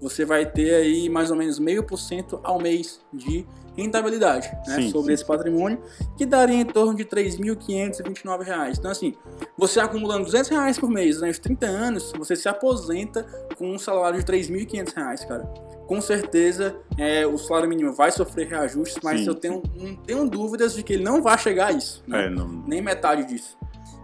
você 0.00 0.24
vai 0.24 0.44
ter 0.46 0.74
aí 0.74 1.08
mais 1.08 1.30
ou 1.30 1.36
menos 1.36 1.58
meio 1.58 1.82
por 1.82 1.98
cento 1.98 2.40
ao 2.42 2.60
mês 2.60 3.00
de 3.12 3.46
rentabilidade 3.76 4.50
né, 4.66 4.76
sim, 4.76 4.90
sobre 4.90 5.08
sim. 5.08 5.12
esse 5.14 5.24
patrimônio, 5.24 5.80
que 6.16 6.24
daria 6.24 6.56
em 6.56 6.64
torno 6.64 6.94
de 6.94 7.02
R$ 7.02 7.08
3.529. 7.10 8.78
Então, 8.78 8.90
assim, 8.90 9.14
você 9.56 9.78
acumulando 9.78 10.24
200 10.24 10.50
reais 10.50 10.78
por 10.78 10.88
mês 10.88 11.16
durante 11.16 11.40
30 11.40 11.66
anos, 11.66 12.12
você 12.16 12.34
se 12.34 12.48
aposenta 12.48 13.24
com 13.56 13.70
um 13.70 13.78
salário 13.78 14.22
de 14.22 14.30
R$ 14.30 14.38
3.500, 14.38 15.26
cara. 15.26 15.44
Com 15.86 16.00
certeza, 16.00 16.76
é, 16.98 17.26
o 17.26 17.38
salário 17.38 17.68
mínimo 17.68 17.92
vai 17.92 18.10
sofrer 18.10 18.48
reajustes, 18.48 18.98
mas 19.04 19.20
sim, 19.20 19.28
eu 19.28 19.34
tenho, 19.34 19.62
não 19.76 19.94
tenho 19.94 20.28
dúvidas 20.28 20.74
de 20.74 20.82
que 20.82 20.94
ele 20.94 21.04
não 21.04 21.22
vai 21.22 21.38
chegar 21.38 21.68
a 21.68 21.72
isso, 21.72 22.02
né? 22.06 22.26
é, 22.26 22.30
não... 22.30 22.48
nem 22.66 22.80
metade 22.80 23.24
disso. 23.24 23.56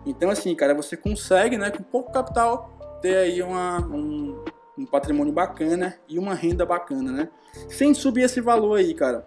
Então, 0.04 0.30
assim, 0.30 0.54
cara, 0.54 0.74
você 0.74 0.96
consegue, 0.96 1.56
né, 1.56 1.70
com 1.70 1.82
pouco 1.82 2.12
capital, 2.12 2.98
ter 3.00 3.16
aí 3.16 3.42
uma, 3.42 3.80
um, 3.80 4.44
um 4.78 4.86
patrimônio 4.86 5.32
bacana 5.32 5.96
e 6.08 6.18
uma 6.18 6.34
renda 6.34 6.64
bacana, 6.64 7.10
né? 7.10 7.28
Sem 7.68 7.92
subir 7.94 8.22
esse 8.22 8.40
valor 8.40 8.78
aí, 8.78 8.94
cara 8.94 9.26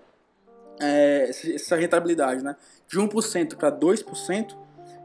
é, 0.80 1.30
essa 1.30 1.76
rentabilidade, 1.76 2.44
né? 2.44 2.56
De 2.88 2.98
1% 3.00 3.56
para 3.56 3.72
2%, 3.72 4.56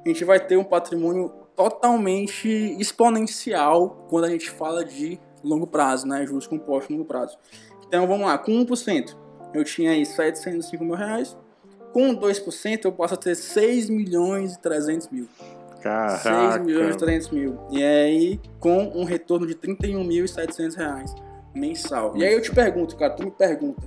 a 0.04 0.08
gente 0.08 0.24
vai 0.24 0.40
ter 0.40 0.56
um 0.56 0.64
patrimônio 0.64 1.32
totalmente 1.56 2.48
exponencial 2.78 4.06
quando 4.08 4.24
a 4.24 4.30
gente 4.30 4.50
fala 4.50 4.84
de 4.84 5.18
longo 5.42 5.66
prazo, 5.66 6.06
né? 6.06 6.24
Juros 6.26 6.46
compostos 6.46 6.90
longo 6.90 7.04
prazo. 7.04 7.38
Então 7.86 8.06
vamos 8.06 8.26
lá, 8.26 8.38
com 8.38 8.52
1% 8.52 9.16
eu 9.52 9.64
tinha 9.64 9.92
aí 9.92 10.06
705 10.06 10.84
mil 10.84 10.94
reais, 10.94 11.36
com 11.92 12.14
2% 12.14 12.84
eu 12.84 12.92
posso 12.92 13.16
ter 13.16 13.34
6 13.34 13.90
milhões 13.90 14.54
e 14.54 14.60
300 14.60 15.08
mil. 15.08 15.28
Caraca. 15.82 16.58
6 16.58 16.64
milhões 16.64 16.94
e 16.94 16.98
300 16.98 17.30
mil. 17.30 17.58
E 17.70 17.82
aí, 17.82 18.40
com 18.60 18.92
um 18.94 19.04
retorno 19.04 19.46
de 19.46 19.54
31.700 19.54 20.76
reais 20.76 21.14
mensal. 21.54 22.16
E 22.16 22.24
aí 22.24 22.32
eu 22.32 22.40
te 22.40 22.52
pergunto, 22.52 22.96
cara, 22.96 23.12
tu 23.12 23.24
me 23.24 23.30
pergunta, 23.30 23.82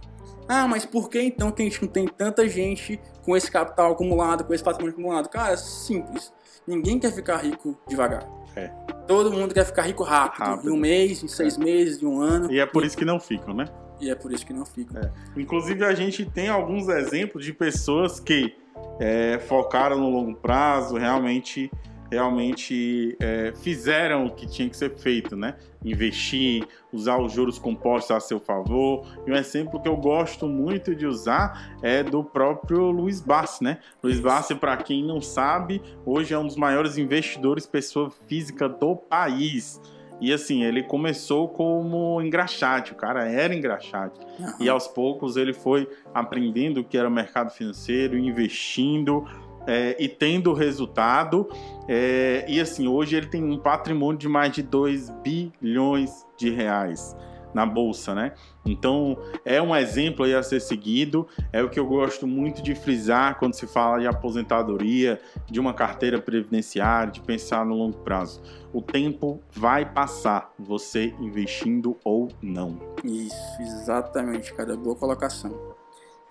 ah, 0.48 0.68
mas 0.68 0.86
por 0.86 1.10
que 1.10 1.22
então 1.22 1.52
que 1.52 1.62
a 1.62 1.66
gente 1.66 1.82
não 1.82 1.90
tem 1.90 2.08
tanta 2.08 2.48
gente 2.48 3.00
com 3.24 3.36
esse 3.36 3.50
capital 3.50 3.94
acumulado, 3.94 4.44
com 4.44 4.54
esse 4.54 4.64
patrimônio 4.64 4.94
acumulado? 4.94 5.30
Cara, 5.30 5.58
simples. 5.58 6.34
Ninguém 6.68 7.00
quer 7.00 7.12
ficar 7.12 7.38
rico 7.38 7.78
devagar. 7.88 8.28
É. 8.56 8.68
Todo 9.08 9.32
mundo 9.32 9.54
quer 9.54 9.66
ficar 9.66 9.84
rico 9.84 10.04
rápido, 10.04 10.46
rápido. 10.46 10.70
em 10.70 10.72
um 10.72 10.78
mês, 10.78 11.24
em 11.24 11.28
seis 11.28 11.58
é. 11.58 11.64
meses, 11.64 12.02
em 12.02 12.06
um 12.06 12.22
ano. 12.22 12.52
E 12.52 12.60
é 12.60 12.66
por 12.66 12.84
e... 12.84 12.88
isso 12.88 12.98
que 12.98 13.06
não 13.06 13.20
ficam, 13.20 13.54
né? 13.54 13.66
E 14.00 14.10
é 14.10 14.16
por 14.16 14.32
isso 14.32 14.46
que 14.46 14.54
não 14.54 14.66
ficam. 14.66 15.02
É. 15.02 15.12
Inclusive, 15.36 15.84
a 15.86 15.94
gente 15.94 16.26
tem 16.26 16.50
alguns 16.50 16.88
exemplos 16.88 17.46
de 17.46 17.54
pessoas 17.54 18.20
que 18.20 18.56
é, 19.00 19.40
focaram 19.48 19.98
no 20.00 20.10
longo 20.10 20.36
prazo, 20.36 20.98
realmente 20.98 21.72
realmente 22.12 23.16
é, 23.20 23.54
fizeram 23.56 24.26
o 24.26 24.32
que 24.32 24.48
tinha 24.48 24.70
que 24.70 24.78
ser 24.78 24.92
feito, 24.92 25.36
né? 25.36 25.56
Investir, 25.84 26.66
usar 26.92 27.18
os 27.18 27.34
juros 27.34 27.60
compostos 27.60 28.12
a 28.12 28.20
seu 28.20 28.40
favor. 28.40 29.06
E 29.28 29.32
um 29.32 29.36
exemplo 29.36 29.82
que 29.82 29.88
eu 29.88 29.98
gosto 29.98 30.48
muito 30.48 30.96
de 30.96 31.06
usar 31.06 31.76
é 31.82 32.04
do 32.04 32.24
próprio 32.24 32.92
Luiz 32.92 33.20
Bassi, 33.20 33.64
né? 33.64 33.80
Luiz 34.02 34.20
Bassi, 34.20 34.56
para 34.56 34.78
quem 34.78 35.04
não 35.04 35.22
sabe, 35.22 35.82
hoje 36.06 36.34
é 36.34 36.38
um 36.38 36.48
dos 36.48 36.56
maiores 36.56 36.98
investidores 36.98 37.66
pessoa 37.66 38.10
física 38.28 38.70
do 38.70 38.96
país. 38.96 39.82
E 40.24 40.32
assim, 40.32 40.64
ele 40.64 40.84
começou 40.84 41.50
como 41.50 42.22
engraxate, 42.22 42.94
o 42.94 42.96
cara 42.96 43.30
era 43.30 43.54
engraxate. 43.54 44.18
Uhum. 44.40 44.54
E 44.62 44.70
aos 44.70 44.88
poucos 44.88 45.36
ele 45.36 45.52
foi 45.52 45.86
aprendendo 46.14 46.80
o 46.80 46.84
que 46.84 46.98
era 46.98 47.10
mercado 47.10 47.52
financeiro, 47.52 48.18
investindo, 48.18 49.28
é, 49.68 49.96
e 50.00 50.08
tendo 50.08 50.54
resultado. 50.54 51.48
É, 51.88 52.46
e 52.48 52.60
assim, 52.60 52.88
hoje 52.88 53.16
ele 53.16 53.28
tem 53.28 53.44
um 53.44 53.58
patrimônio 53.58 54.18
de 54.18 54.28
mais 54.28 54.52
de 54.52 54.64
2 54.64 55.10
bilhões 55.24 56.26
de 56.38 56.50
reais 56.50 57.16
na 57.54 57.66
bolsa, 57.66 58.16
né? 58.16 58.34
Então 58.66 59.18
é 59.46 59.62
um 59.62 59.76
exemplo 59.76 60.26
aí 60.26 60.34
a 60.34 60.42
ser 60.42 60.60
seguido. 60.60 61.28
É 61.52 61.62
o 61.62 61.70
que 61.70 61.80
eu 61.80 61.86
gosto 61.86 62.26
muito 62.26 62.62
de 62.62 62.74
frisar 62.74 63.38
quando 63.38 63.54
se 63.54 63.68
fala 63.68 64.00
de 64.00 64.08
aposentadoria, 64.08 65.22
de 65.46 65.60
uma 65.60 65.74
carteira 65.74 66.20
previdenciária, 66.20 67.12
de 67.12 67.22
pensar 67.22 67.66
no 67.66 67.76
longo 67.76 67.98
prazo. 67.98 68.42
O 68.74 68.82
tempo 68.82 69.40
vai 69.52 69.86
passar, 69.86 70.52
você 70.58 71.14
investindo 71.20 71.96
ou 72.04 72.30
não. 72.42 72.80
Isso, 73.04 73.62
exatamente, 73.62 74.54
cara. 74.54 74.76
Boa 74.76 74.96
colocação. 74.96 75.73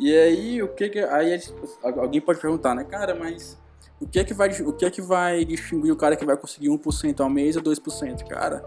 E 0.03 0.19
aí, 0.19 0.61
o 0.61 0.67
que 0.67 0.89
que. 0.89 0.99
Aí 0.99 1.41
alguém 1.85 2.21
pode 2.21 2.41
perguntar, 2.41 2.75
né, 2.75 2.83
cara, 2.83 3.15
mas 3.15 3.57
o 4.01 4.09
que 4.09 4.19
é 4.19 4.25
que 4.25 4.35
vai, 4.35 4.51
o 4.63 4.73
que 4.73 4.85
é 4.85 4.91
que 4.91 5.01
vai 5.01 5.45
distinguir 5.45 5.93
o 5.93 5.97
cara 5.97 6.17
que 6.17 6.25
vai 6.25 6.37
conseguir 6.37 6.71
1% 6.71 7.21
ao 7.21 7.31
mês 7.31 7.55
ou 7.55 7.63
2%? 7.63 8.27
Cara, 8.27 8.59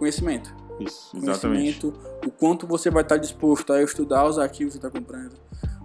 conhecimento. 0.00 0.52
Isso, 0.80 1.16
exatamente. 1.16 1.78
Conhecimento, 1.80 1.94
o 2.26 2.30
quanto 2.32 2.66
você 2.66 2.90
vai 2.90 3.04
estar 3.04 3.18
disposto 3.18 3.72
a 3.72 3.80
estudar 3.80 4.26
os 4.26 4.36
ativos 4.36 4.74
que 4.74 4.80
você 4.80 4.86
está 4.88 4.98
comprando. 4.98 5.34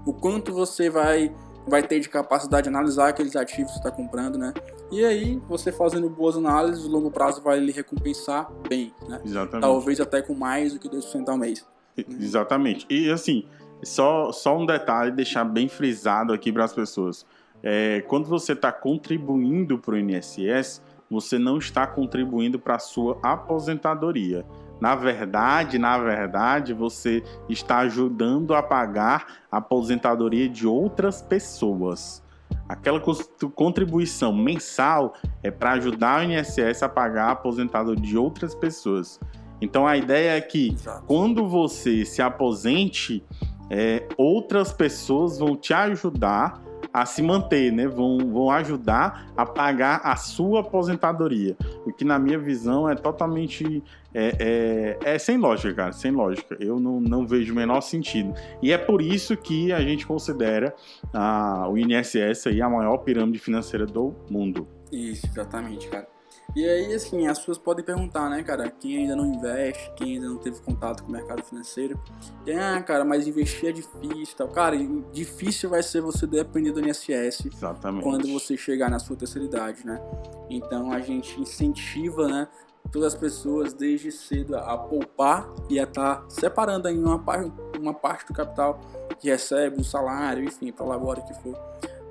O 0.08 0.12
quanto 0.12 0.52
você 0.52 0.90
vai, 0.90 1.32
vai 1.68 1.84
ter 1.84 2.00
de 2.00 2.10
capacidade 2.10 2.64
de 2.64 2.70
analisar 2.70 3.10
aqueles 3.10 3.36
ativos 3.36 3.74
que 3.74 3.78
você 3.78 3.88
está 3.88 3.92
comprando, 3.92 4.40
né? 4.40 4.56
E 4.92 5.06
aí, 5.06 5.40
você 5.48 5.72
fazendo 5.72 6.10
boas 6.10 6.36
análises, 6.36 6.84
o 6.84 6.90
longo 6.90 7.12
prazo 7.12 7.44
vai 7.44 7.60
lhe 7.60 7.72
recompensar 7.72 8.52
bem, 8.68 8.92
né? 9.08 9.22
Exatamente. 9.24 9.62
Talvez 9.62 10.02
até 10.02 10.20
com 10.24 10.34
mais 10.34 10.74
do 10.74 10.80
que 10.80 10.90
2% 10.90 11.30
ao 11.30 11.38
mês. 11.38 11.64
Exatamente. 11.96 12.88
E 12.90 13.12
assim, 13.12 13.46
só, 13.84 14.32
só 14.32 14.58
um 14.58 14.66
detalhe, 14.66 15.12
deixar 15.12 15.44
bem 15.44 15.68
frisado 15.68 16.34
aqui 16.34 16.52
para 16.52 16.64
as 16.64 16.74
pessoas. 16.74 17.26
É, 17.62 18.02
quando 18.08 18.28
você 18.28 18.54
está 18.54 18.72
contribuindo 18.72 19.78
para 19.78 19.96
o 19.96 19.98
INSS, 19.98 20.82
você 21.10 21.38
não 21.38 21.58
está 21.58 21.86
contribuindo 21.88 22.60
para 22.60 22.76
a 22.76 22.80
sua 22.80 23.18
aposentadoria. 23.24 24.46
Na 24.82 24.96
verdade, 24.96 25.78
na 25.78 25.98
verdade, 25.98 26.74
você 26.74 27.24
está 27.48 27.80
ajudando 27.80 28.54
a 28.54 28.62
pagar 28.62 29.40
a 29.50 29.58
aposentadoria 29.58 30.50
de 30.50 30.68
outras 30.68 31.22
pessoas. 31.22 32.22
Aquela 32.68 33.02
contribuição 33.56 34.34
mensal 34.34 35.14
é 35.42 35.50
para 35.50 35.74
ajudar 35.74 36.22
o 36.22 36.24
INSS 36.24 36.84
a 36.84 36.90
pagar 36.90 37.28
a 37.28 37.32
aposentadoria 37.32 38.04
de 38.04 38.18
outras 38.18 38.54
pessoas. 38.54 39.20
Então 39.62 39.88
a 39.88 39.96
ideia 39.96 40.38
é 40.38 40.42
que 40.42 40.74
Exato. 40.74 41.06
quando 41.06 41.48
você 41.48 42.04
se 42.04 42.22
aposente, 42.22 43.24
é, 43.70 44.08
outras 44.18 44.72
pessoas 44.72 45.38
vão 45.38 45.56
te 45.56 45.74
ajudar 45.74 46.62
a 46.94 47.06
se 47.06 47.24
manter, 47.24 47.72
né? 47.72 47.88
Vão, 47.88 48.18
vão 48.32 48.52
ajudar 48.52 49.32
a 49.36 49.46
pagar 49.46 50.02
a 50.04 50.16
sua 50.16 50.60
aposentadoria. 50.60 51.58
O 51.86 51.92
que, 51.92 52.06
na 52.06 52.20
minha 52.20 52.38
visão, 52.38 52.88
é 52.88 52.96
totalmente. 52.96 53.84
É, 54.14 54.98
é, 55.04 55.14
é 55.16 55.18
sem 55.18 55.38
lógica, 55.38 55.74
cara, 55.74 55.92
sem 55.92 56.12
lógica. 56.12 56.56
Eu 56.60 56.80
não, 56.80 57.00
não 57.00 57.26
vejo 57.26 57.52
o 57.52 57.56
menor 57.56 57.82
sentido. 57.82 58.32
E 58.62 58.72
é 58.72 58.78
por 58.78 59.02
isso 59.02 59.36
que 59.36 59.74
a 59.74 59.82
gente 59.82 60.06
considera 60.06 60.76
a, 61.12 61.68
o 61.68 61.78
INSS 61.78 62.48
aí 62.48 62.62
a 62.62 62.70
maior 62.70 62.98
pirâmide 62.98 63.40
financeira 63.40 63.88
do 63.88 64.14
mundo. 64.30 64.68
Isso, 64.92 65.26
exatamente, 65.26 65.88
cara. 65.88 66.13
E 66.56 66.68
aí, 66.68 66.94
assim, 66.94 67.28
as 67.28 67.40
pessoas 67.40 67.58
podem 67.58 67.84
perguntar, 67.84 68.30
né, 68.30 68.44
cara, 68.44 68.70
quem 68.70 68.98
ainda 68.98 69.16
não 69.16 69.26
investe, 69.26 69.92
quem 69.96 70.16
ainda 70.16 70.28
não 70.28 70.38
teve 70.38 70.60
contato 70.62 71.02
com 71.02 71.10
o 71.10 71.12
mercado 71.12 71.44
financeiro, 71.44 72.00
e, 72.46 72.54
ah, 72.54 72.82
cara, 72.82 73.04
mas 73.04 73.28
investir 73.28 73.70
é 73.70 73.72
difícil 73.72 74.38
tal. 74.38 74.48
Cara, 74.50 74.78
difícil 75.12 75.70
vai 75.70 75.82
ser 75.82 76.02
você 76.02 76.28
depender 76.28 76.72
do 76.72 76.80
INSS 76.80 77.48
Exatamente. 77.48 78.04
quando 78.04 78.28
você 78.28 78.56
chegar 78.56 78.90
na 78.90 79.00
sua 79.00 79.16
terceira 79.16 79.48
idade, 79.48 79.86
né? 79.86 80.00
Então 80.50 80.92
a 80.92 81.00
gente 81.00 81.42
incentiva, 81.42 82.28
né, 82.28 82.48
todas 82.92 83.14
as 83.14 83.20
pessoas 83.20 83.74
desde 83.74 84.12
cedo 84.12 84.56
a 84.56 84.78
poupar 84.78 85.50
e 85.70 85.80
a 85.80 85.84
estar 85.84 86.18
tá 86.18 86.30
separando 86.30 86.88
aí 86.88 86.98
uma, 86.98 87.24
uma 87.80 87.94
parte 87.94 88.28
do 88.28 88.34
capital 88.34 88.80
que 89.20 89.30
recebe, 89.30 89.82
o 89.82 89.84
salário, 89.84 90.44
enfim, 90.44 90.72
para 90.72 90.86
a 90.86 90.90
labora 90.90 91.22
que 91.22 91.34
for 91.42 91.58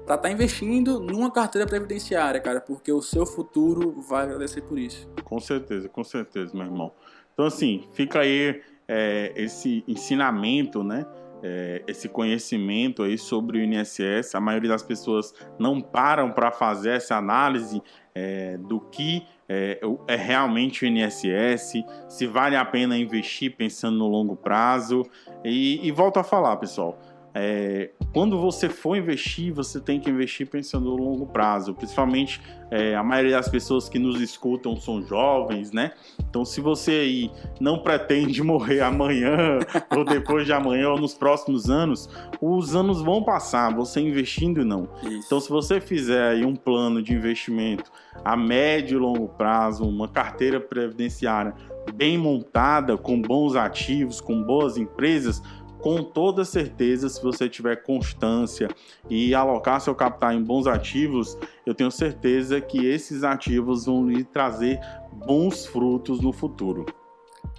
estar 0.02 0.18
tá 0.18 0.30
investindo 0.30 1.00
numa 1.00 1.30
carteira 1.30 1.66
previdenciária, 1.66 2.40
cara, 2.40 2.60
porque 2.60 2.92
o 2.92 3.00
seu 3.00 3.24
futuro 3.24 4.00
vai 4.02 4.24
agradecer 4.24 4.62
por 4.62 4.78
isso. 4.78 5.08
Com 5.24 5.40
certeza, 5.40 5.88
com 5.88 6.04
certeza, 6.04 6.54
meu 6.54 6.66
irmão. 6.66 6.92
Então, 7.32 7.46
assim, 7.46 7.84
fica 7.94 8.20
aí 8.20 8.60
é, 8.86 9.32
esse 9.36 9.82
ensinamento, 9.88 10.82
né? 10.82 11.06
É, 11.44 11.82
esse 11.88 12.08
conhecimento 12.08 13.02
aí 13.02 13.18
sobre 13.18 13.58
o 13.58 13.62
INSS. 13.62 14.34
A 14.34 14.40
maioria 14.40 14.68
das 14.70 14.82
pessoas 14.82 15.34
não 15.58 15.80
param 15.80 16.30
para 16.30 16.52
fazer 16.52 16.90
essa 16.90 17.16
análise 17.16 17.82
é, 18.14 18.56
do 18.58 18.78
que 18.78 19.26
é, 19.48 19.80
é, 20.06 20.16
realmente 20.16 20.84
o 20.84 20.88
INSS, 20.88 21.84
se 22.08 22.26
vale 22.26 22.56
a 22.56 22.64
pena 22.64 22.96
investir 22.96 23.54
pensando 23.56 23.98
no 23.98 24.08
longo 24.08 24.36
prazo. 24.36 25.04
E, 25.44 25.86
e 25.86 25.90
volto 25.90 26.18
a 26.18 26.24
falar, 26.24 26.56
pessoal. 26.56 26.98
É, 27.34 27.90
quando 28.12 28.38
você 28.38 28.68
for 28.68 28.96
investir, 28.96 29.52
você 29.52 29.80
tem 29.80 29.98
que 29.98 30.10
investir 30.10 30.46
pensando 30.46 30.90
no 30.90 30.96
longo 30.96 31.26
prazo. 31.26 31.74
Principalmente 31.74 32.40
é, 32.70 32.94
a 32.94 33.02
maioria 33.02 33.36
das 33.36 33.48
pessoas 33.48 33.88
que 33.88 33.98
nos 33.98 34.20
escutam 34.20 34.76
são 34.76 35.02
jovens, 35.02 35.72
né? 35.72 35.92
Então, 36.28 36.44
se 36.44 36.60
você 36.60 36.90
aí 36.90 37.30
não 37.60 37.78
pretende 37.78 38.42
morrer 38.44 38.80
amanhã, 38.80 39.58
ou 39.96 40.04
depois 40.04 40.44
de 40.46 40.52
amanhã, 40.52 40.90
ou 40.90 40.98
nos 40.98 41.14
próximos 41.14 41.70
anos, 41.70 42.08
os 42.40 42.74
anos 42.76 43.00
vão 43.00 43.22
passar, 43.22 43.74
você 43.74 44.00
investindo 44.00 44.64
não. 44.64 44.88
Isso. 45.02 45.26
Então, 45.26 45.40
se 45.40 45.48
você 45.48 45.80
fizer 45.80 46.32
aí 46.32 46.44
um 46.44 46.54
plano 46.54 47.02
de 47.02 47.14
investimento 47.14 47.90
a 48.24 48.36
médio 48.36 48.96
e 48.96 49.00
longo 49.00 49.28
prazo, 49.28 49.88
uma 49.88 50.06
carteira 50.06 50.60
previdenciária 50.60 51.54
bem 51.94 52.16
montada, 52.16 52.96
com 52.96 53.20
bons 53.20 53.56
ativos, 53.56 54.20
com 54.20 54.42
boas 54.42 54.76
empresas, 54.76 55.42
com 55.82 56.02
toda 56.02 56.44
certeza, 56.44 57.08
se 57.08 57.20
você 57.20 57.48
tiver 57.48 57.82
constância 57.82 58.68
e 59.10 59.34
alocar 59.34 59.80
seu 59.80 59.94
capital 59.94 60.32
em 60.32 60.42
bons 60.42 60.68
ativos, 60.68 61.36
eu 61.66 61.74
tenho 61.74 61.90
certeza 61.90 62.60
que 62.60 62.86
esses 62.86 63.24
ativos 63.24 63.86
vão 63.86 64.08
lhe 64.08 64.22
trazer 64.22 64.78
bons 65.12 65.66
frutos 65.66 66.20
no 66.20 66.32
futuro. 66.32 66.86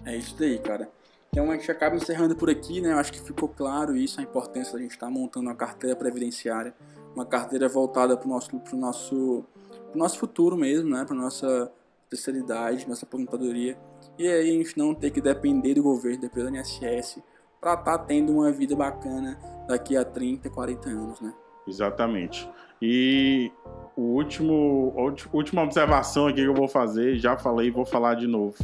É 0.05 0.15
isso 0.15 0.35
daí, 0.39 0.57
cara. 0.57 0.89
Então 1.29 1.51
a 1.51 1.55
gente 1.55 1.69
acaba 1.69 1.97
encerrando 1.97 2.35
por 2.35 2.49
aqui, 2.49 2.79
né? 2.79 2.93
Eu 2.93 2.97
acho 2.97 3.11
que 3.11 3.19
ficou 3.19 3.49
claro 3.49 3.95
isso, 3.95 4.21
a 4.21 4.23
importância 4.23 4.73
da 4.73 4.79
gente 4.79 4.91
estar 4.91 5.09
montando 5.09 5.47
uma 5.47 5.55
carteira 5.55 5.95
previdenciária, 5.95 6.73
uma 7.13 7.25
carteira 7.25 7.67
voltada 7.67 8.15
para 8.15 8.25
o 8.25 8.29
nosso, 8.29 8.57
pro 8.59 8.77
nosso, 8.77 9.43
pro 9.89 9.99
nosso 9.99 10.17
futuro 10.17 10.55
mesmo, 10.55 10.89
né? 10.89 11.03
Para 11.03 11.15
nossa 11.15 11.69
especialidade, 12.03 12.87
nossa 12.87 13.05
aposentadoria. 13.05 13.77
E 14.17 14.27
aí 14.27 14.49
a 14.49 14.53
gente 14.53 14.77
não 14.77 14.93
ter 14.93 15.11
que 15.11 15.19
depender 15.19 15.73
do 15.73 15.83
governo, 15.83 16.21
depender 16.21 16.51
do 16.51 16.57
INSS, 16.57 17.21
para 17.63 17.73
estar 17.75 17.97
tá 17.97 18.03
tendo 18.03 18.33
uma 18.33 18.51
vida 18.51 18.75
bacana 18.75 19.39
daqui 19.67 19.95
a 19.95 20.03
30, 20.03 20.49
40 20.49 20.89
anos, 20.89 21.21
né? 21.21 21.33
Exatamente. 21.65 22.47
E 22.81 23.49
o 23.95 24.01
último, 24.01 24.93
a 24.97 25.35
última 25.35 25.63
observação 25.63 26.27
aqui 26.27 26.41
que 26.41 26.47
eu 26.47 26.53
vou 26.53 26.67
fazer, 26.67 27.15
já 27.15 27.37
falei 27.37 27.67
e 27.67 27.71
vou 27.71 27.85
falar 27.85 28.15
de 28.15 28.27
novo. 28.27 28.57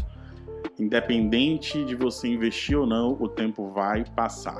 Independente 0.77 1.85
de 1.85 1.95
você 1.95 2.27
investir 2.27 2.77
ou 2.77 2.85
não, 2.85 3.13
o 3.13 3.29
tempo 3.29 3.69
vai 3.69 4.03
passar. 4.13 4.57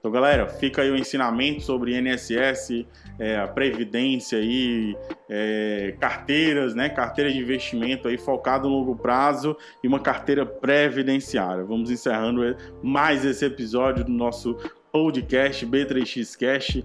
Então, 0.00 0.10
galera, 0.10 0.48
fica 0.48 0.80
aí 0.80 0.90
o 0.90 0.96
ensinamento 0.96 1.60
sobre 1.60 1.94
INSS, 1.94 2.86
é, 3.18 3.36
a 3.36 3.46
previdência 3.46 4.38
aí, 4.38 4.96
é, 5.28 5.94
carteiras, 6.00 6.74
né? 6.74 6.88
Carteira 6.88 7.30
de 7.30 7.38
investimento 7.38 8.08
aí 8.08 8.16
focado 8.16 8.66
no 8.66 8.76
longo 8.76 8.96
prazo 8.96 9.54
e 9.84 9.86
uma 9.86 10.00
carteira 10.00 10.46
previdenciária. 10.46 11.64
Vamos 11.64 11.90
encerrando 11.90 12.40
mais 12.82 13.26
esse 13.26 13.44
episódio 13.44 14.02
do 14.02 14.10
nosso 14.10 14.56
podcast 14.90 15.66
B3X 15.66 16.34
Cash. 16.34 16.82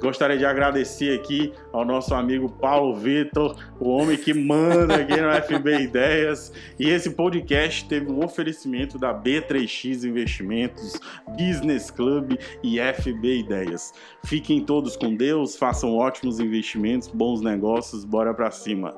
Gostaria 0.00 0.36
de 0.36 0.44
agradecer 0.44 1.18
aqui 1.18 1.52
ao 1.72 1.84
nosso 1.84 2.14
amigo 2.14 2.48
Paulo 2.48 2.94
Vitor, 2.94 3.56
o 3.80 3.88
homem 3.88 4.16
que 4.16 4.34
manda 4.34 4.96
aqui 4.96 5.16
no 5.20 5.32
FB 5.32 5.80
Ideias. 5.80 6.52
E 6.78 6.90
esse 6.90 7.10
podcast 7.10 7.88
teve 7.88 8.10
um 8.10 8.24
oferecimento 8.24 8.98
da 8.98 9.14
B3X 9.14 10.04
Investimentos, 10.04 11.00
Business 11.30 11.90
Club 11.90 12.38
e 12.62 12.78
FB 12.78 13.40
Ideias. 13.40 13.92
Fiquem 14.24 14.64
todos 14.64 14.96
com 14.96 15.14
Deus, 15.14 15.56
façam 15.56 15.96
ótimos 15.96 16.40
investimentos, 16.40 17.08
bons 17.08 17.40
negócios, 17.40 18.04
bora 18.04 18.34
para 18.34 18.50
cima. 18.50 18.94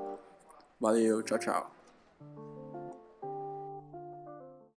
Valeu, 0.81 1.23
tchau, 1.23 1.39
tchau. 1.39 1.78